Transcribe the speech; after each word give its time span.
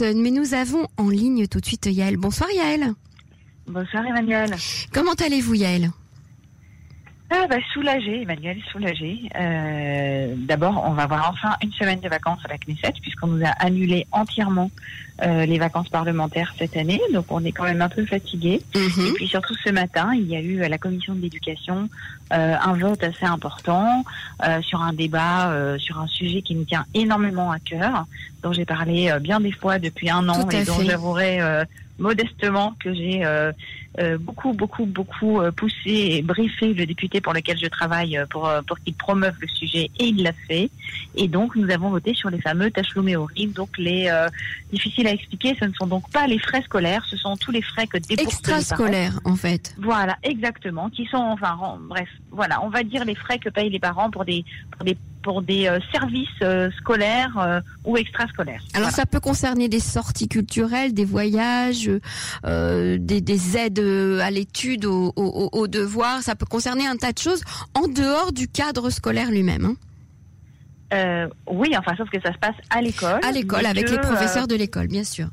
Mais 0.00 0.30
nous 0.30 0.54
avons 0.54 0.86
en 0.96 1.08
ligne 1.08 1.46
tout 1.46 1.60
de 1.60 1.66
suite 1.66 1.86
Yael. 1.86 2.16
Bonsoir 2.16 2.50
Yael. 2.50 2.94
Bonsoir 3.66 4.04
Emmanuel. 4.06 4.54
Comment 4.92 5.14
allez-vous 5.14 5.54
Yael? 5.54 5.90
Ah 7.30 7.46
bah 7.46 7.56
soulagé, 7.74 8.22
Emmanuel, 8.22 8.58
soulagé. 8.72 9.28
Euh, 9.38 10.34
D'abord, 10.36 10.82
on 10.86 10.92
va 10.92 11.02
avoir 11.02 11.30
enfin 11.30 11.54
une 11.62 11.72
semaine 11.72 12.00
de 12.00 12.08
vacances 12.08 12.40
à 12.44 12.48
la 12.48 12.56
Knesset 12.56 12.94
puisqu'on 13.02 13.26
nous 13.26 13.44
a 13.44 13.50
annulé 13.50 14.06
entièrement 14.12 14.70
euh, 15.22 15.44
les 15.44 15.58
vacances 15.58 15.90
parlementaires 15.90 16.54
cette 16.58 16.76
année, 16.76 17.00
donc 17.12 17.26
on 17.30 17.44
est 17.44 17.52
quand 17.52 17.64
même 17.64 17.82
un 17.82 17.88
peu 17.90 18.06
fatigué. 18.06 18.62
Mhm. 18.74 19.06
Et 19.06 19.12
puis 19.12 19.28
surtout 19.28 19.54
ce 19.62 19.70
matin, 19.70 20.12
il 20.14 20.26
y 20.26 20.36
a 20.36 20.40
eu 20.40 20.62
à 20.62 20.70
la 20.70 20.78
commission 20.78 21.14
de 21.14 21.20
l'éducation 21.20 21.90
euh, 22.32 22.54
un 22.58 22.72
vote 22.74 23.02
assez 23.02 23.26
important 23.26 24.04
euh, 24.46 24.62
sur 24.62 24.80
un 24.80 24.94
débat 24.94 25.50
euh, 25.50 25.76
sur 25.78 25.98
un 25.98 26.06
sujet 26.06 26.40
qui 26.40 26.54
nous 26.54 26.64
tient 26.64 26.86
énormément 26.94 27.50
à 27.50 27.58
cœur, 27.58 28.06
dont 28.42 28.52
j'ai 28.52 28.64
parlé 28.64 29.10
euh, 29.10 29.18
bien 29.18 29.40
des 29.40 29.52
fois 29.52 29.78
depuis 29.78 30.08
un 30.08 30.28
an 30.28 30.44
Tout 30.44 30.56
et 30.56 30.64
dont 30.64 30.80
j'avouerai 30.80 31.40
euh, 31.42 31.64
modestement 31.98 32.74
que 32.80 32.94
j'ai 32.94 33.24
euh, 33.24 33.52
euh, 33.98 34.16
beaucoup, 34.18 34.52
beaucoup, 34.52 34.86
beaucoup 34.86 35.40
euh, 35.40 35.50
poussé 35.50 35.74
et 35.86 36.22
briefé 36.22 36.72
le 36.72 36.86
député 36.86 37.20
pour 37.20 37.32
lequel 37.32 37.58
je 37.58 37.66
travaille 37.66 38.18
pour, 38.30 38.50
pour 38.66 38.78
qu'il 38.80 38.94
promeuve 38.94 39.34
le 39.40 39.48
sujet 39.48 39.90
et 39.98 40.04
il 40.06 40.22
l'a 40.22 40.32
fait. 40.32 40.70
Et 41.16 41.28
donc 41.28 41.56
nous 41.56 41.70
avons 41.70 41.90
voté 41.90 42.14
sur 42.14 42.30
les 42.30 42.40
fameux 42.40 42.70
horribles, 43.16 43.52
donc 43.52 43.76
les 43.78 44.08
euh, 44.08 44.28
difficiles 44.72 45.06
à 45.06 45.12
expliquer, 45.12 45.56
ce 45.58 45.64
ne 45.64 45.72
sont 45.72 45.86
donc 45.86 46.08
pas 46.10 46.26
les 46.26 46.38
frais 46.38 46.62
scolaires, 46.62 47.04
ce 47.10 47.16
sont 47.16 47.36
tous 47.36 47.50
les 47.50 47.62
frais 47.62 47.86
que 47.86 47.98
déboursent 47.98 48.36
les 48.36 48.42
parents. 48.42 48.58
Extrascolaire 48.58 49.20
en 49.24 49.36
fait. 49.36 49.74
Voilà, 49.78 50.16
exactement, 50.22 50.90
qui 50.90 51.06
sont 51.06 51.16
enfin 51.16 51.58
bref, 51.88 52.08
voilà, 52.30 52.62
on 52.62 52.68
va 52.68 52.82
dire 52.82 53.04
les 53.04 53.14
frais 53.14 53.38
que 53.38 53.48
payent 53.48 53.70
les 53.70 53.80
parents 53.80 54.10
pour 54.10 54.24
des 54.24 54.44
pour 54.70 54.84
des 54.84 54.96
pour 55.28 55.42
des 55.42 55.66
euh, 55.66 55.78
services 55.92 56.26
euh, 56.40 56.70
scolaires 56.78 57.36
euh, 57.38 57.60
ou 57.84 57.98
extrascolaires. 57.98 58.62
Alors 58.72 58.88
Voilà. 58.88 58.96
ça 58.96 59.04
peut 59.04 59.20
concerner 59.20 59.68
des 59.68 59.78
sorties 59.78 60.26
culturelles, 60.26 60.94
des 60.94 61.04
voyages, 61.04 61.90
des, 62.44 63.20
des 63.20 63.56
aides 63.58 63.78
à 63.78 64.30
l'étude, 64.30 64.86
aux, 64.86 65.66
devoirs. 65.68 66.22
Ça 66.22 66.34
peut 66.34 66.46
concerner 66.46 66.86
un 66.86 66.96
tas 66.96 67.12
de 67.12 67.18
choses 67.18 67.42
en 67.74 67.88
dehors 67.88 68.32
du 68.32 68.48
cadre 68.48 68.88
scolaire 68.88 69.30
lui-même. 69.30 69.66
hein. 69.66 69.76
Euh, 70.94 71.28
oui, 71.46 71.74
enfin 71.76 71.94
sauf 71.98 72.08
que 72.08 72.18
ça 72.22 72.32
se 72.32 72.38
passe 72.38 72.56
à 72.70 72.80
l'école. 72.80 73.20
À 73.22 73.30
l'école, 73.30 73.66
avec 73.66 73.84
que, 73.84 73.90
les 73.92 73.98
professeurs 73.98 74.48
de 74.48 74.54
l'école, 74.54 74.86
bien 74.88 75.04
sûr. 75.04 75.28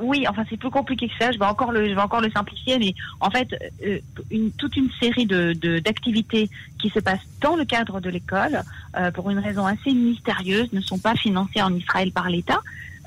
Oui, 0.00 0.26
enfin 0.28 0.44
c'est 0.48 0.56
plus 0.56 0.70
compliqué 0.70 1.08
que 1.08 1.14
ça. 1.18 1.32
Je 1.32 1.38
vais 1.38 1.44
encore 1.44 1.72
le, 1.72 1.88
je 1.88 1.94
vais 1.94 2.00
encore 2.00 2.20
le 2.20 2.30
simplifier, 2.30 2.78
mais 2.78 2.94
en 3.20 3.30
fait, 3.30 3.54
euh, 3.86 3.98
une, 4.30 4.50
toute 4.52 4.76
une 4.76 4.90
série 5.00 5.26
de 5.26 5.52
de- 5.54 5.78
d'activités 5.78 6.48
qui 6.78 6.90
se 6.90 6.98
passent 7.00 7.26
dans 7.40 7.56
le 7.56 7.64
cadre 7.64 8.00
de 8.00 8.10
l'école, 8.10 8.62
euh, 8.96 9.10
pour 9.10 9.30
une 9.30 9.38
raison 9.38 9.66
assez 9.66 9.92
mystérieuse, 9.92 10.72
ne 10.72 10.80
sont 10.80 10.98
pas 10.98 11.14
financées 11.14 11.62
en 11.62 11.74
Israël 11.74 12.12
par 12.12 12.28
l'État. 12.28 12.60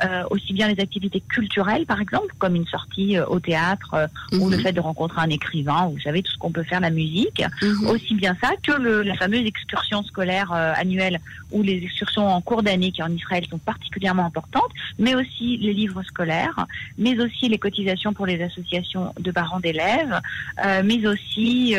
Euh, 0.03 0.23
aussi 0.31 0.53
bien 0.53 0.67
les 0.67 0.80
activités 0.81 1.21
culturelles, 1.21 1.85
par 1.85 2.02
exemple, 2.02 2.33
comme 2.39 2.55
une 2.55 2.66
sortie 2.66 3.17
euh, 3.17 3.25
au 3.27 3.39
théâtre 3.39 3.94
euh, 3.94 4.07
ou 4.39 4.49
le 4.49 4.57
Mhm. 4.57 4.63
fait 4.63 4.71
de 4.73 4.80
rencontrer 4.80 5.21
un 5.21 5.30
écrivain, 5.30 5.85
ou 5.88 5.91
vous 5.91 5.99
savez 6.02 6.23
tout 6.23 6.31
ce 6.31 6.38
qu'on 6.39 6.52
peut 6.52 6.63
faire, 6.63 6.80
la 6.80 6.89
musique. 6.89 7.44
Mhm. 7.61 7.88
aussi 7.88 8.16
bien 8.16 8.35
ça 8.41 8.49
que 8.63 8.72
le, 8.72 9.03
la 9.03 9.16
fameuse 9.16 9.45
excursion 9.45 10.02
scolaire 10.03 10.52
euh, 10.53 10.73
annuelle 10.75 11.19
ou 11.52 11.61
les 11.61 11.77
excursions 11.83 12.27
en 12.27 12.41
cours 12.41 12.63
d'année 12.63 12.91
qui 12.91 13.03
en 13.03 13.11
Israël 13.11 13.45
sont 13.49 13.57
particulièrement 13.59 14.25
importantes, 14.25 14.72
mais 14.97 15.13
aussi 15.16 15.57
les 15.57 15.73
livres 15.73 16.02
scolaires, 16.03 16.66
mais 16.97 17.19
aussi 17.19 17.47
les 17.49 17.57
cotisations 17.57 18.13
pour 18.13 18.25
les 18.25 18.41
associations 18.41 19.13
de 19.19 19.31
parents 19.31 19.59
d'élèves, 19.59 20.19
euh, 20.66 20.81
mais 20.83 21.05
aussi 21.05 21.75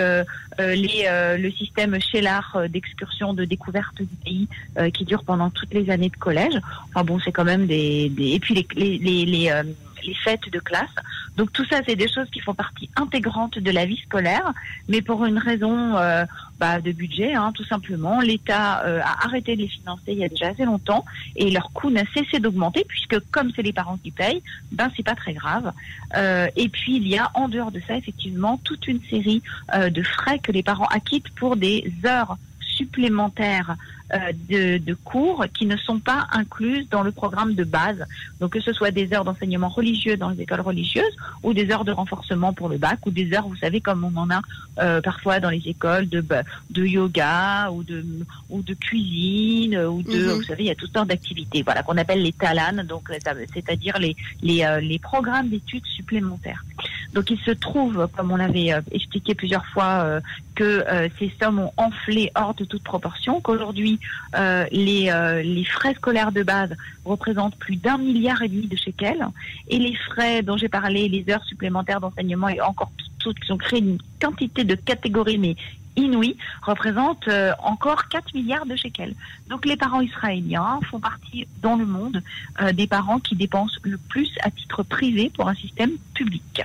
les, 0.59 1.05
euh, 1.07 1.37
le 1.37 1.51
système 1.51 2.01
Shelar 2.01 2.53
euh, 2.57 2.69
d'excursion 2.69 3.35
de 3.35 3.45
découverte 3.45 3.97
du 3.97 4.17
pays 4.25 4.49
euh, 4.79 4.91
qui 4.91 5.05
dure 5.05 5.25
pendant 5.25 5.51
toutes 5.51 5.73
les 5.75 5.91
années 5.91 6.11
de 6.11 6.17
collège. 6.17 6.55
Enfin 6.89 7.05
bon, 7.05 7.19
c'est 7.25 7.33
quand 7.33 7.45
même 7.45 7.67
des, 7.67 8.09
des 8.11 8.33
et 8.33 8.41
puis 8.41 8.55
les 8.55 8.67
les 8.75 8.99
les, 8.99 9.25
les, 9.25 9.51
euh, 9.51 9.63
les 10.05 10.15
fêtes 10.15 10.51
de 10.51 10.59
classe. 10.59 10.91
Donc 11.37 11.53
tout 11.53 11.65
ça, 11.65 11.81
c'est 11.87 11.97
des 11.97 12.09
choses 12.09 12.29
qui 12.31 12.41
font 12.41 12.55
partie 12.55 12.91
intégrante 12.97 13.59
de 13.59 13.71
la 13.71 13.87
vie 13.87 14.01
scolaire, 14.05 14.53
mais 14.89 15.03
pour 15.03 15.25
une 15.25 15.39
raison 15.39 15.97
euh, 15.97 16.25
bah, 16.59 16.81
de 16.81 16.93
budget, 16.93 17.35
hein, 17.35 17.53
tout 17.55 17.65
simplement, 17.65 18.21
l'État 18.21 18.85
euh, 18.85 19.01
a 19.01 19.27
arrêté 19.27 19.57
de 19.57 19.63
les 19.63 19.69
financer 19.69 20.03
il 20.09 20.19
y 20.19 20.25
a 20.25 20.29
déjà 20.29 20.49
assez 20.49 20.65
longtemps 20.65 21.05
et 21.37 21.51
leur 21.51 21.73
coût 21.73 21.91
n'a 21.91 22.05
cessé 22.15 22.39
d'augmenter 22.39 22.85
puisque 22.87 23.19
comme 23.31 23.51
c'est 23.55 23.63
les 23.63 23.73
parents 23.73 23.99
qui 24.03 24.11
payent, 24.11 24.43
ben 24.73 24.91
c'est 24.97 25.03
pas 25.03 25.15
très 25.15 25.33
grave. 25.33 25.73
Euh, 26.17 26.49
et 26.57 26.69
puis 26.69 26.97
il 26.97 27.09
y 27.09 27.17
a 27.17 27.31
en 27.35 27.49
dehors 27.49 27.73
de 27.73 27.81
ça 27.87 27.97
effectivement 27.97 28.59
toute 28.63 28.87
une 28.87 29.01
série 29.09 29.43
de 29.73 30.03
frais 30.03 30.39
que 30.39 30.53
les 30.53 30.63
parents 30.63 30.87
acquittent 30.87 31.31
pour 31.31 31.57
des 31.57 31.91
heures 32.05 32.37
supplémentaires 32.79 33.77
euh, 34.15 34.19
de, 34.51 34.79
de 34.79 34.95
cours 34.95 35.45
qui 35.55 35.65
ne 35.67 35.77
sont 35.77 35.99
pas 35.99 36.27
incluses 36.33 36.87
dans 36.91 37.03
le 37.03 37.13
programme 37.13 37.55
de 37.55 37.65
base. 37.65 38.05
Donc 38.41 38.53
que 38.53 38.61
ce 38.61 38.73
soit 38.73 38.91
des 38.91 39.13
heures 39.15 39.25
d'enseignement 39.25 39.69
religieux 39.69 40.17
dans 40.17 40.31
les 40.31 40.41
écoles 40.43 40.61
religieuses 40.61 41.17
ou 41.43 41.55
des 41.55 41.71
heures 41.71 41.85
de 41.85 41.93
renforcement 41.93 42.53
pour 42.53 42.69
le 42.69 42.77
bac 42.79 42.99
ou 43.07 43.11
des 43.11 43.33
heures, 43.35 43.49
vous 43.49 43.57
savez, 43.57 43.81
comme 43.81 44.05
on 44.05 44.15
en 44.21 44.31
a 44.31 44.41
euh, 44.81 45.01
parfois 45.01 45.41
dans 45.41 45.51
les 45.51 45.63
écoles 45.67 46.09
de, 46.09 46.21
bah, 46.21 46.43
de 46.71 46.85
yoga 46.85 47.71
ou 47.71 47.83
de, 47.85 48.05
ou 48.51 48.61
de 48.63 48.75
cuisine 48.75 49.77
ou 49.79 50.03
de, 50.03 50.19
Mhm. 50.27 50.33
vous 50.37 50.43
savez, 50.43 50.65
il 50.65 50.69
y 50.69 50.71
a 50.71 50.75
toutes 50.75 50.93
sortes 50.93 51.09
d'activités, 51.09 51.63
voilà, 51.63 51.83
qu'on 51.83 51.97
appelle 51.97 52.23
les 52.23 52.33
talanes, 52.33 52.83
donc 52.87 53.11
euh, 53.11 53.19
c'est-à-dire 53.55 53.99
les, 53.99 54.15
les, 54.43 54.63
euh, 54.65 54.81
les 54.81 54.99
programmes 54.99 55.49
d'études 55.49 55.87
supplémentaires. 55.87 56.65
Donc 57.13 57.31
il 57.31 57.39
se 57.41 57.51
trouve, 57.51 58.09
comme 58.17 58.31
on 58.33 58.37
l'avait 58.37 58.73
euh, 58.73 58.81
expliqué 58.91 59.35
plusieurs 59.35 59.67
fois, 59.67 60.03
euh, 60.05 60.21
que 60.55 60.65
euh, 60.65 61.09
ces 61.19 61.33
sommes 61.41 61.61
ont 61.61 61.73
enflé 61.77 62.31
hors 62.35 62.55
de 62.55 62.65
toute 62.65 62.83
proportion, 62.83 63.41
qu'aujourd'hui 63.41 63.99
les, 64.35 65.11
les 65.45 65.65
frais 65.65 65.95
scolaires 65.95 66.33
de 66.33 66.43
base 66.43 66.75
représentent 67.05 67.57
plus 67.57 67.77
d'un 67.77 67.99
milliard 67.99 68.43
et 68.43 68.49
demi 68.49 68.67
de 68.67 68.77
shekels, 68.77 69.27
et 69.69 69.79
les 69.79 69.95
frais 69.95 70.43
dont 70.43 70.57
j'ai 70.57 70.69
parlé, 70.69 71.09
les 71.09 71.25
heures 71.33 71.45
supplémentaires 71.45 72.01
d'enseignement 72.01 72.49
et 72.49 72.61
encore 72.61 72.91
toutes 73.19 73.39
qui 73.39 73.53
ont 73.53 73.59
créé 73.59 73.81
une 73.81 73.99
quantité 74.21 74.65
de 74.65 74.75
catégories 74.75 75.39
mais 75.39 75.57
inouïes, 75.97 76.37
représentent 76.63 77.29
euh, 77.29 77.53
encore 77.63 78.09
4 78.09 78.35
milliards 78.35 78.67
de 78.67 78.77
shekels. 78.77 79.15
Donc 79.49 79.67
les 79.67 79.77
parents 79.77 80.01
israéliens 80.01 80.81
font 80.91 81.01
partie 81.01 81.47
dans 81.61 81.77
le 81.77 81.87
monde 81.87 82.23
euh, 82.61 82.73
des 82.73 82.87
parents 82.87 83.19
qui 83.19 83.37
dépensent 83.37 83.79
le 83.83 83.99
plus 83.99 84.31
à 84.43 84.51
titre 84.51 84.83
privé 84.83 85.31
pour 85.35 85.49
un 85.49 85.55
système 85.55 85.93
public. 86.15 86.63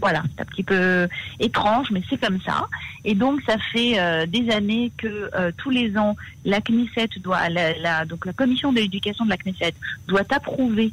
Voilà, 0.00 0.22
c'est 0.34 0.42
un 0.42 0.44
petit 0.46 0.62
peu 0.62 1.08
étrange, 1.40 1.90
mais 1.90 2.02
c'est 2.10 2.18
comme 2.20 2.40
ça. 2.42 2.66
Et 3.04 3.14
donc, 3.14 3.40
ça 3.46 3.56
fait 3.72 3.98
euh, 3.98 4.26
des 4.26 4.50
années 4.50 4.90
que 4.96 5.30
euh, 5.34 5.52
tous 5.56 5.70
les 5.70 5.96
ans, 5.96 6.16
la 6.44 6.60
Knesset 6.60 7.08
doit, 7.22 7.48
la, 7.48 7.76
la- 7.78 8.04
donc 8.04 8.26
la 8.26 8.32
commission 8.32 8.72
de 8.72 8.78
l'éducation 8.80 9.24
de 9.24 9.30
la 9.30 9.36
Knesset 9.36 9.74
doit 10.08 10.22
approuver 10.30 10.92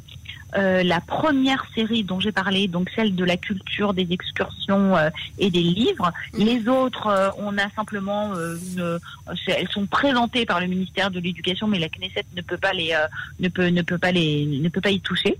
euh, 0.56 0.82
la 0.82 1.00
première 1.00 1.64
série 1.74 2.04
dont 2.04 2.20
j'ai 2.20 2.30
parlé, 2.32 2.68
donc 2.68 2.90
celle 2.94 3.14
de 3.16 3.24
la 3.24 3.38
culture, 3.38 3.94
des 3.94 4.06
excursions 4.10 4.96
euh, 4.96 5.08
et 5.38 5.50
des 5.50 5.62
livres. 5.62 6.12
Les 6.36 6.68
autres, 6.68 7.06
euh, 7.06 7.30
on 7.38 7.56
a 7.56 7.70
simplement, 7.70 8.34
euh, 8.34 8.56
une, 8.76 8.98
elles 9.46 9.68
sont 9.70 9.86
présentées 9.86 10.44
par 10.44 10.60
le 10.60 10.66
ministère 10.66 11.10
de 11.10 11.18
l'Éducation, 11.20 11.66
mais 11.66 11.78
la 11.78 11.88
Knesset 11.88 12.24
ne 12.36 12.42
peut 12.42 12.58
pas 12.58 12.72
les, 12.74 12.92
euh, 12.92 13.06
ne 13.40 13.48
peut, 13.48 13.68
ne 13.68 13.80
peut 13.82 13.98
pas 13.98 14.12
les, 14.12 14.44
ne 14.46 14.68
peut 14.68 14.82
pas 14.82 14.90
y 14.90 15.00
toucher. 15.00 15.38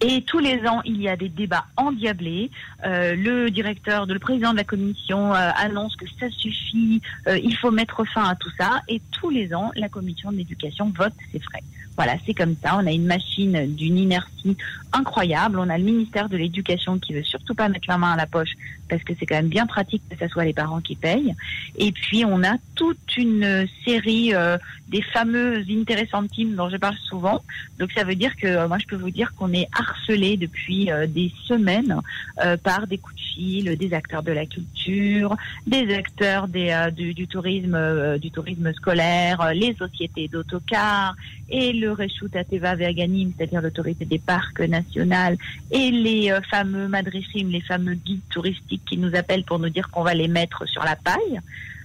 Et 0.00 0.22
tous 0.22 0.38
les 0.38 0.66
ans, 0.66 0.80
il 0.84 1.00
y 1.00 1.08
a 1.08 1.16
des 1.16 1.28
débats 1.28 1.66
endiablés. 1.76 2.50
Euh, 2.84 3.14
le 3.14 3.50
directeur, 3.50 4.06
le 4.06 4.18
président 4.18 4.52
de 4.52 4.58
la 4.58 4.64
commission 4.64 5.32
euh, 5.34 5.50
annonce 5.56 5.96
que 5.96 6.04
ça 6.18 6.28
suffit, 6.30 7.00
euh, 7.26 7.38
il 7.38 7.56
faut 7.56 7.70
mettre 7.70 8.04
fin 8.04 8.28
à 8.28 8.34
tout 8.34 8.50
ça. 8.58 8.80
Et 8.88 9.00
tous 9.12 9.30
les 9.30 9.54
ans, 9.54 9.70
la 9.76 9.88
commission 9.88 10.32
de 10.32 10.36
l'éducation 10.36 10.92
vote 10.96 11.14
ses 11.32 11.38
frais. 11.38 11.62
Voilà, 11.96 12.14
c'est 12.26 12.34
comme 12.34 12.56
ça. 12.60 12.76
On 12.76 12.86
a 12.86 12.90
une 12.90 13.06
machine 13.06 13.72
d'une 13.74 13.98
inertie 13.98 14.56
incroyable. 14.92 15.58
On 15.60 15.68
a 15.68 15.78
le 15.78 15.84
ministère 15.84 16.28
de 16.28 16.36
l'Éducation 16.36 16.98
qui 16.98 17.14
veut 17.14 17.22
surtout 17.22 17.54
pas 17.54 17.68
mettre 17.68 17.86
la 17.88 17.98
main 17.98 18.12
à 18.12 18.16
la 18.16 18.26
poche 18.26 18.54
parce 18.88 19.02
que 19.02 19.12
c'est 19.18 19.26
quand 19.26 19.36
même 19.36 19.48
bien 19.48 19.66
pratique 19.66 20.02
que 20.08 20.16
ce 20.18 20.28
soit 20.28 20.44
les 20.44 20.52
parents 20.52 20.80
qui 20.80 20.96
payent. 20.96 21.34
Et 21.76 21.92
puis 21.92 22.24
on 22.24 22.42
a 22.42 22.56
toute 22.74 23.16
une 23.16 23.66
série 23.84 24.34
euh, 24.34 24.58
des 24.88 25.02
fameuses 25.02 25.66
intéressantimes 25.70 26.54
dont 26.54 26.68
je 26.68 26.76
parle 26.76 26.96
souvent. 27.08 27.42
Donc 27.78 27.90
ça 27.92 28.04
veut 28.04 28.14
dire 28.14 28.36
que 28.36 28.46
euh, 28.46 28.68
moi 28.68 28.78
je 28.78 28.86
peux 28.86 28.96
vous 28.96 29.10
dire 29.10 29.32
qu'on 29.34 29.52
est 29.52 29.68
harcelé 29.72 30.36
depuis 30.36 30.90
euh, 30.90 31.06
des 31.06 31.32
semaines 31.46 32.00
euh, 32.44 32.56
par 32.56 32.86
des 32.86 32.98
coups 32.98 33.16
de 33.16 33.20
fil, 33.20 33.76
des 33.76 33.94
acteurs 33.94 34.22
de 34.22 34.32
la 34.32 34.46
culture, 34.46 35.36
des 35.66 35.94
acteurs 35.94 36.48
des, 36.48 36.88
du, 36.92 37.26
tourisme, 37.26 38.18
du 38.18 38.30
tourisme 38.30 38.72
scolaire, 38.72 39.52
les 39.54 39.74
sociétés 39.74 40.28
d'autocars 40.28 41.16
et 41.48 41.72
le 41.72 41.92
Reshut 41.92 42.34
Ateva 42.36 42.74
Verganim, 42.74 43.32
c'est-à-dire 43.36 43.62
l'autorité 43.62 44.04
des 44.04 44.18
parcs 44.18 44.60
nationaux 44.60 45.36
et 45.70 45.90
les 45.90 46.36
fameux 46.50 46.88
madrichim, 46.88 47.48
les 47.50 47.60
fameux 47.60 47.94
guides 47.94 48.28
touristiques 48.30 48.73
qui 48.78 48.96
nous 48.96 49.14
appellent 49.14 49.44
pour 49.44 49.58
nous 49.58 49.68
dire 49.68 49.90
qu'on 49.90 50.02
va 50.02 50.14
les 50.14 50.28
mettre 50.28 50.66
sur 50.66 50.84
la 50.84 50.96
paille. 50.96 51.40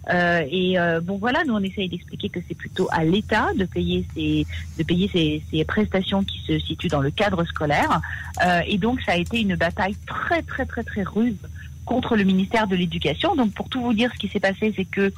Euh, 0.10 0.44
et 0.50 0.80
euh, 0.80 1.02
bon 1.02 1.18
voilà, 1.18 1.44
nous 1.46 1.54
on 1.54 1.62
essaye 1.62 1.90
d'expliquer 1.90 2.30
que 2.30 2.40
c'est 2.48 2.56
plutôt 2.56 2.88
à 2.92 3.04
l'État 3.04 3.50
de 3.56 3.66
payer 3.66 4.08
ces 4.16 4.46
de 4.78 4.84
payer 4.84 5.10
ces, 5.12 5.44
ces 5.52 5.64
prestations 5.66 6.24
qui 6.24 6.40
se 6.48 6.58
situent 6.58 6.88
dans 6.88 7.02
le 7.02 7.12
cadre 7.12 7.44
scolaire. 7.44 8.02
Euh, 8.44 8.62
et 8.66 8.78
donc 8.78 9.02
ça 9.02 9.12
a 9.12 9.18
été 9.18 9.40
une 9.42 9.56
bataille 9.56 9.98
très 10.08 10.42
très 10.42 10.66
très 10.66 10.84
très 10.84 11.04
rude 11.04 11.38
contre 11.86 12.16
le 12.16 12.24
ministère 12.24 12.68
de 12.68 12.76
l'Éducation. 12.76 13.36
Donc 13.36 13.52
pour 13.54 13.68
tout 13.68 13.82
vous 13.82 13.94
dire, 13.94 14.12
ce 14.14 14.20
qui 14.20 14.30
s'est 14.30 14.40
passé, 14.40 14.72
c'est 14.76 14.86
que 14.86 15.12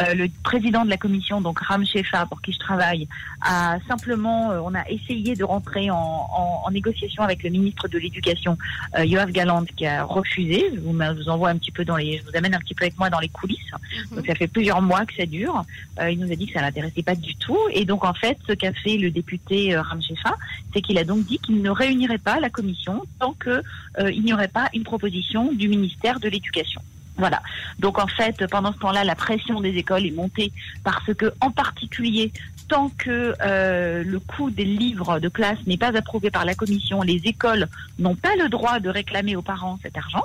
euh, 0.00 0.14
le 0.14 0.28
président 0.42 0.84
de 0.84 0.90
la 0.90 0.96
commission, 0.96 1.40
donc 1.40 1.58
Ram 1.60 1.84
Shefa, 1.84 2.26
pour 2.26 2.40
qui 2.40 2.52
je 2.52 2.58
travaille, 2.58 3.08
a 3.42 3.78
simplement, 3.88 4.50
euh, 4.50 4.60
on 4.62 4.74
a 4.74 4.88
essayé 4.88 5.34
de 5.34 5.44
rentrer 5.44 5.90
en, 5.90 5.96
en, 5.96 6.62
en, 6.66 6.70
négociation 6.70 7.22
avec 7.22 7.42
le 7.42 7.50
ministre 7.50 7.88
de 7.88 7.98
l'Éducation, 7.98 8.56
euh, 8.98 9.04
Yoav 9.04 9.30
Galant, 9.30 9.64
qui 9.64 9.86
a 9.86 10.04
refusé. 10.04 10.70
Je 10.74 10.80
vous, 10.80 10.96
je 10.98 11.22
vous, 11.22 11.28
envoie 11.28 11.50
un 11.50 11.56
petit 11.56 11.70
peu 11.70 11.84
dans 11.84 11.96
les, 11.96 12.18
je 12.18 12.30
vous 12.30 12.36
amène 12.36 12.54
un 12.54 12.58
petit 12.60 12.74
peu 12.74 12.84
avec 12.84 12.98
moi 12.98 13.10
dans 13.10 13.20
les 13.20 13.28
coulisses. 13.28 13.58
Mm 13.72 13.76
-hmm. 13.76 14.16
Donc 14.16 14.26
ça 14.26 14.34
fait 14.34 14.50
plusieurs 14.56 14.82
mois 14.82 15.04
que 15.08 15.14
ça 15.20 15.26
dure. 15.26 15.56
Euh, 16.00 16.12
il 16.12 16.18
nous 16.22 16.30
a 16.34 16.36
dit 16.40 16.46
que 16.48 16.54
ça 16.56 16.62
l'intéressait 16.66 17.06
pas 17.10 17.18
du 17.28 17.34
tout. 17.44 17.62
Et 17.78 17.84
donc 17.90 18.02
en 18.04 18.14
fait, 18.22 18.36
ce 18.48 18.52
qu'a 18.60 18.72
fait 18.84 18.96
le 19.04 19.10
député 19.10 19.58
Ram 19.76 20.00
Shefa, 20.06 20.34
c'est 20.72 20.82
qu'il 20.84 20.98
a 20.98 21.04
donc 21.04 21.20
dit 21.30 21.38
qu'il 21.44 21.58
ne 21.62 21.70
réunirait 21.82 22.24
pas 22.30 22.38
la 22.40 22.50
commission 22.50 22.94
tant 23.20 23.34
que 23.44 23.62
euh, 23.98 24.10
il 24.18 24.22
n'y 24.22 24.32
aurait 24.32 24.54
pas 24.60 24.68
une 24.74 24.84
proposition 24.92 25.52
du 25.52 25.68
ministère 25.68 26.20
de 26.20 26.28
l'Éducation. 26.28 26.82
Voilà. 27.18 27.42
Donc 27.78 27.98
en 27.98 28.06
fait, 28.06 28.46
pendant 28.46 28.72
ce 28.72 28.78
temps-là, 28.78 29.04
la 29.04 29.16
pression 29.16 29.60
des 29.60 29.76
écoles 29.76 30.06
est 30.06 30.12
montée 30.12 30.52
parce 30.84 31.12
que, 31.14 31.32
en 31.40 31.50
particulier, 31.50 32.32
tant 32.68 32.90
que 32.90 33.34
euh, 33.42 34.04
le 34.04 34.20
coût 34.20 34.50
des 34.50 34.64
livres 34.64 35.18
de 35.18 35.28
classe 35.28 35.58
n'est 35.66 35.76
pas 35.76 35.96
approuvé 35.96 36.30
par 36.30 36.44
la 36.44 36.54
commission, 36.54 37.02
les 37.02 37.20
écoles 37.24 37.68
n'ont 37.98 38.14
pas 38.14 38.36
le 38.36 38.48
droit 38.48 38.78
de 38.78 38.88
réclamer 38.88 39.36
aux 39.36 39.42
parents 39.42 39.78
cet 39.82 39.96
argent 39.96 40.24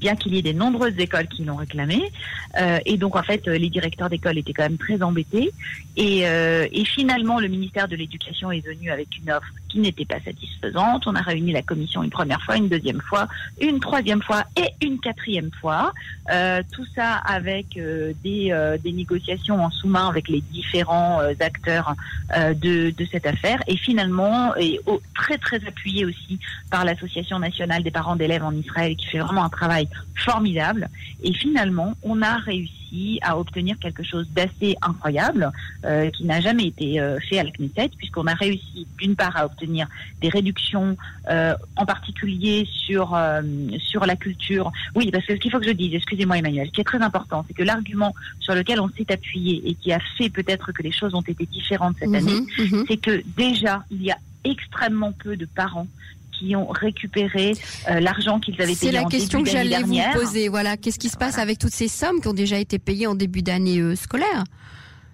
bien 0.00 0.16
qu'il 0.16 0.34
y 0.34 0.38
ait 0.38 0.42
des 0.42 0.54
nombreuses 0.54 0.98
écoles 0.98 1.28
qui 1.28 1.44
l'ont 1.44 1.56
réclamé. 1.56 2.10
Euh, 2.58 2.78
et 2.86 2.96
donc, 2.96 3.16
en 3.16 3.22
fait, 3.22 3.46
les 3.46 3.68
directeurs 3.68 4.08
d'école 4.08 4.38
étaient 4.38 4.54
quand 4.54 4.62
même 4.62 4.78
très 4.78 5.02
embêtés. 5.02 5.52
Et, 5.96 6.26
euh, 6.26 6.66
et 6.72 6.84
finalement, 6.84 7.38
le 7.38 7.48
ministère 7.48 7.86
de 7.86 7.96
l'Éducation 7.96 8.50
est 8.50 8.64
venu 8.66 8.90
avec 8.90 9.08
une 9.18 9.30
offre 9.30 9.52
qui 9.70 9.78
n'était 9.78 10.04
pas 10.04 10.20
satisfaisante. 10.24 11.06
On 11.06 11.14
a 11.14 11.20
réuni 11.20 11.52
la 11.52 11.62
commission 11.62 12.02
une 12.02 12.10
première 12.10 12.42
fois, 12.42 12.56
une 12.56 12.68
deuxième 12.68 13.00
fois, 13.00 13.28
une 13.60 13.80
troisième 13.80 14.22
fois 14.22 14.44
et 14.56 14.68
une 14.84 14.98
quatrième 14.98 15.50
fois. 15.60 15.92
Euh, 16.32 16.62
tout 16.72 16.86
ça 16.94 17.14
avec 17.14 17.74
des, 17.74 18.76
des, 18.82 18.92
négociations 18.92 19.64
en 19.64 19.70
sous-main 19.70 20.08
avec 20.08 20.28
les 20.28 20.40
différents 20.40 21.20
acteurs 21.40 21.94
de, 22.36 22.92
cette 23.10 23.26
affaire. 23.26 23.62
Et 23.66 23.76
finalement, 23.76 24.54
et 24.56 24.80
très, 25.14 25.38
très 25.38 25.64
appuyé 25.66 26.04
aussi 26.04 26.38
par 26.70 26.84
l'Association 26.84 27.38
nationale 27.38 27.82
des 27.82 27.90
parents 27.90 28.16
d'élèves 28.16 28.44
en 28.44 28.52
Israël, 28.52 28.96
qui 28.96 29.06
fait 29.06 29.18
vraiment 29.18 29.44
un 29.44 29.48
travail 29.48 29.88
formidable. 30.14 30.88
Et 31.22 31.32
finalement, 31.32 31.94
on 32.02 32.22
a 32.22 32.36
réussi 32.36 32.79
à 33.22 33.38
obtenir 33.38 33.78
quelque 33.78 34.02
chose 34.02 34.28
d'assez 34.30 34.76
incroyable 34.82 35.50
euh, 35.84 36.10
qui 36.10 36.24
n'a 36.24 36.40
jamais 36.40 36.66
été 36.66 37.00
euh, 37.00 37.18
fait 37.20 37.38
à 37.38 37.44
la 37.44 37.50
Knesset, 37.50 37.90
puisqu'on 37.96 38.26
a 38.26 38.34
réussi 38.34 38.86
d'une 38.98 39.16
part 39.16 39.36
à 39.36 39.46
obtenir 39.46 39.86
des 40.20 40.28
réductions, 40.28 40.96
euh, 41.30 41.54
en 41.76 41.86
particulier 41.86 42.66
sur 42.70 43.18
sur 43.78 44.06
la 44.06 44.16
culture. 44.16 44.72
Oui, 44.94 45.10
parce 45.10 45.24
que 45.24 45.34
ce 45.34 45.40
qu'il 45.40 45.50
faut 45.50 45.60
que 45.60 45.66
je 45.66 45.72
dise, 45.72 45.94
excusez-moi 45.94 46.38
Emmanuel, 46.38 46.66
ce 46.66 46.72
qui 46.72 46.80
est 46.80 46.84
très 46.84 47.02
important, 47.02 47.44
c'est 47.46 47.54
que 47.54 47.62
l'argument 47.62 48.14
sur 48.40 48.54
lequel 48.54 48.80
on 48.80 48.88
s'est 48.88 49.10
appuyé 49.12 49.62
et 49.68 49.74
qui 49.74 49.92
a 49.92 50.00
fait 50.18 50.28
peut-être 50.28 50.72
que 50.72 50.82
les 50.82 50.92
choses 50.92 51.14
ont 51.14 51.22
été 51.22 51.46
différentes 51.46 51.96
cette 51.98 52.10
Mhm, 52.10 52.14
année, 52.14 52.40
mhm. 52.58 52.84
c'est 52.88 52.96
que 52.96 53.22
déjà 53.36 53.84
il 53.90 54.02
y 54.02 54.10
a 54.10 54.18
extrêmement 54.44 55.12
peu 55.12 55.36
de 55.36 55.46
parents 55.46 55.86
qui 56.40 56.56
ont 56.56 56.68
récupéré 56.68 57.52
euh, 57.90 58.00
l'argent 58.00 58.40
qu'ils 58.40 58.60
avaient 58.60 58.74
C'est 58.74 58.86
payé 58.86 58.92
la 58.92 59.04
en 59.04 59.08
question 59.08 59.42
que 59.42 59.50
j'allais 59.50 59.82
vous 59.82 59.98
poser. 60.14 60.48
Voilà, 60.48 60.76
qu'est-ce 60.76 60.98
qui 60.98 61.08
se 61.08 61.16
passe 61.16 61.32
Voilà. 61.32 61.42
avec 61.42 61.58
toutes 61.58 61.74
ces 61.74 61.88
sommes 61.88 62.20
qui 62.20 62.28
ont 62.28 62.32
déjà 62.32 62.58
été 62.58 62.78
payées 62.78 63.06
en 63.06 63.14
début 63.14 63.42
d'année 63.42 63.78
euh, 63.78 63.94
scolaire? 63.94 64.44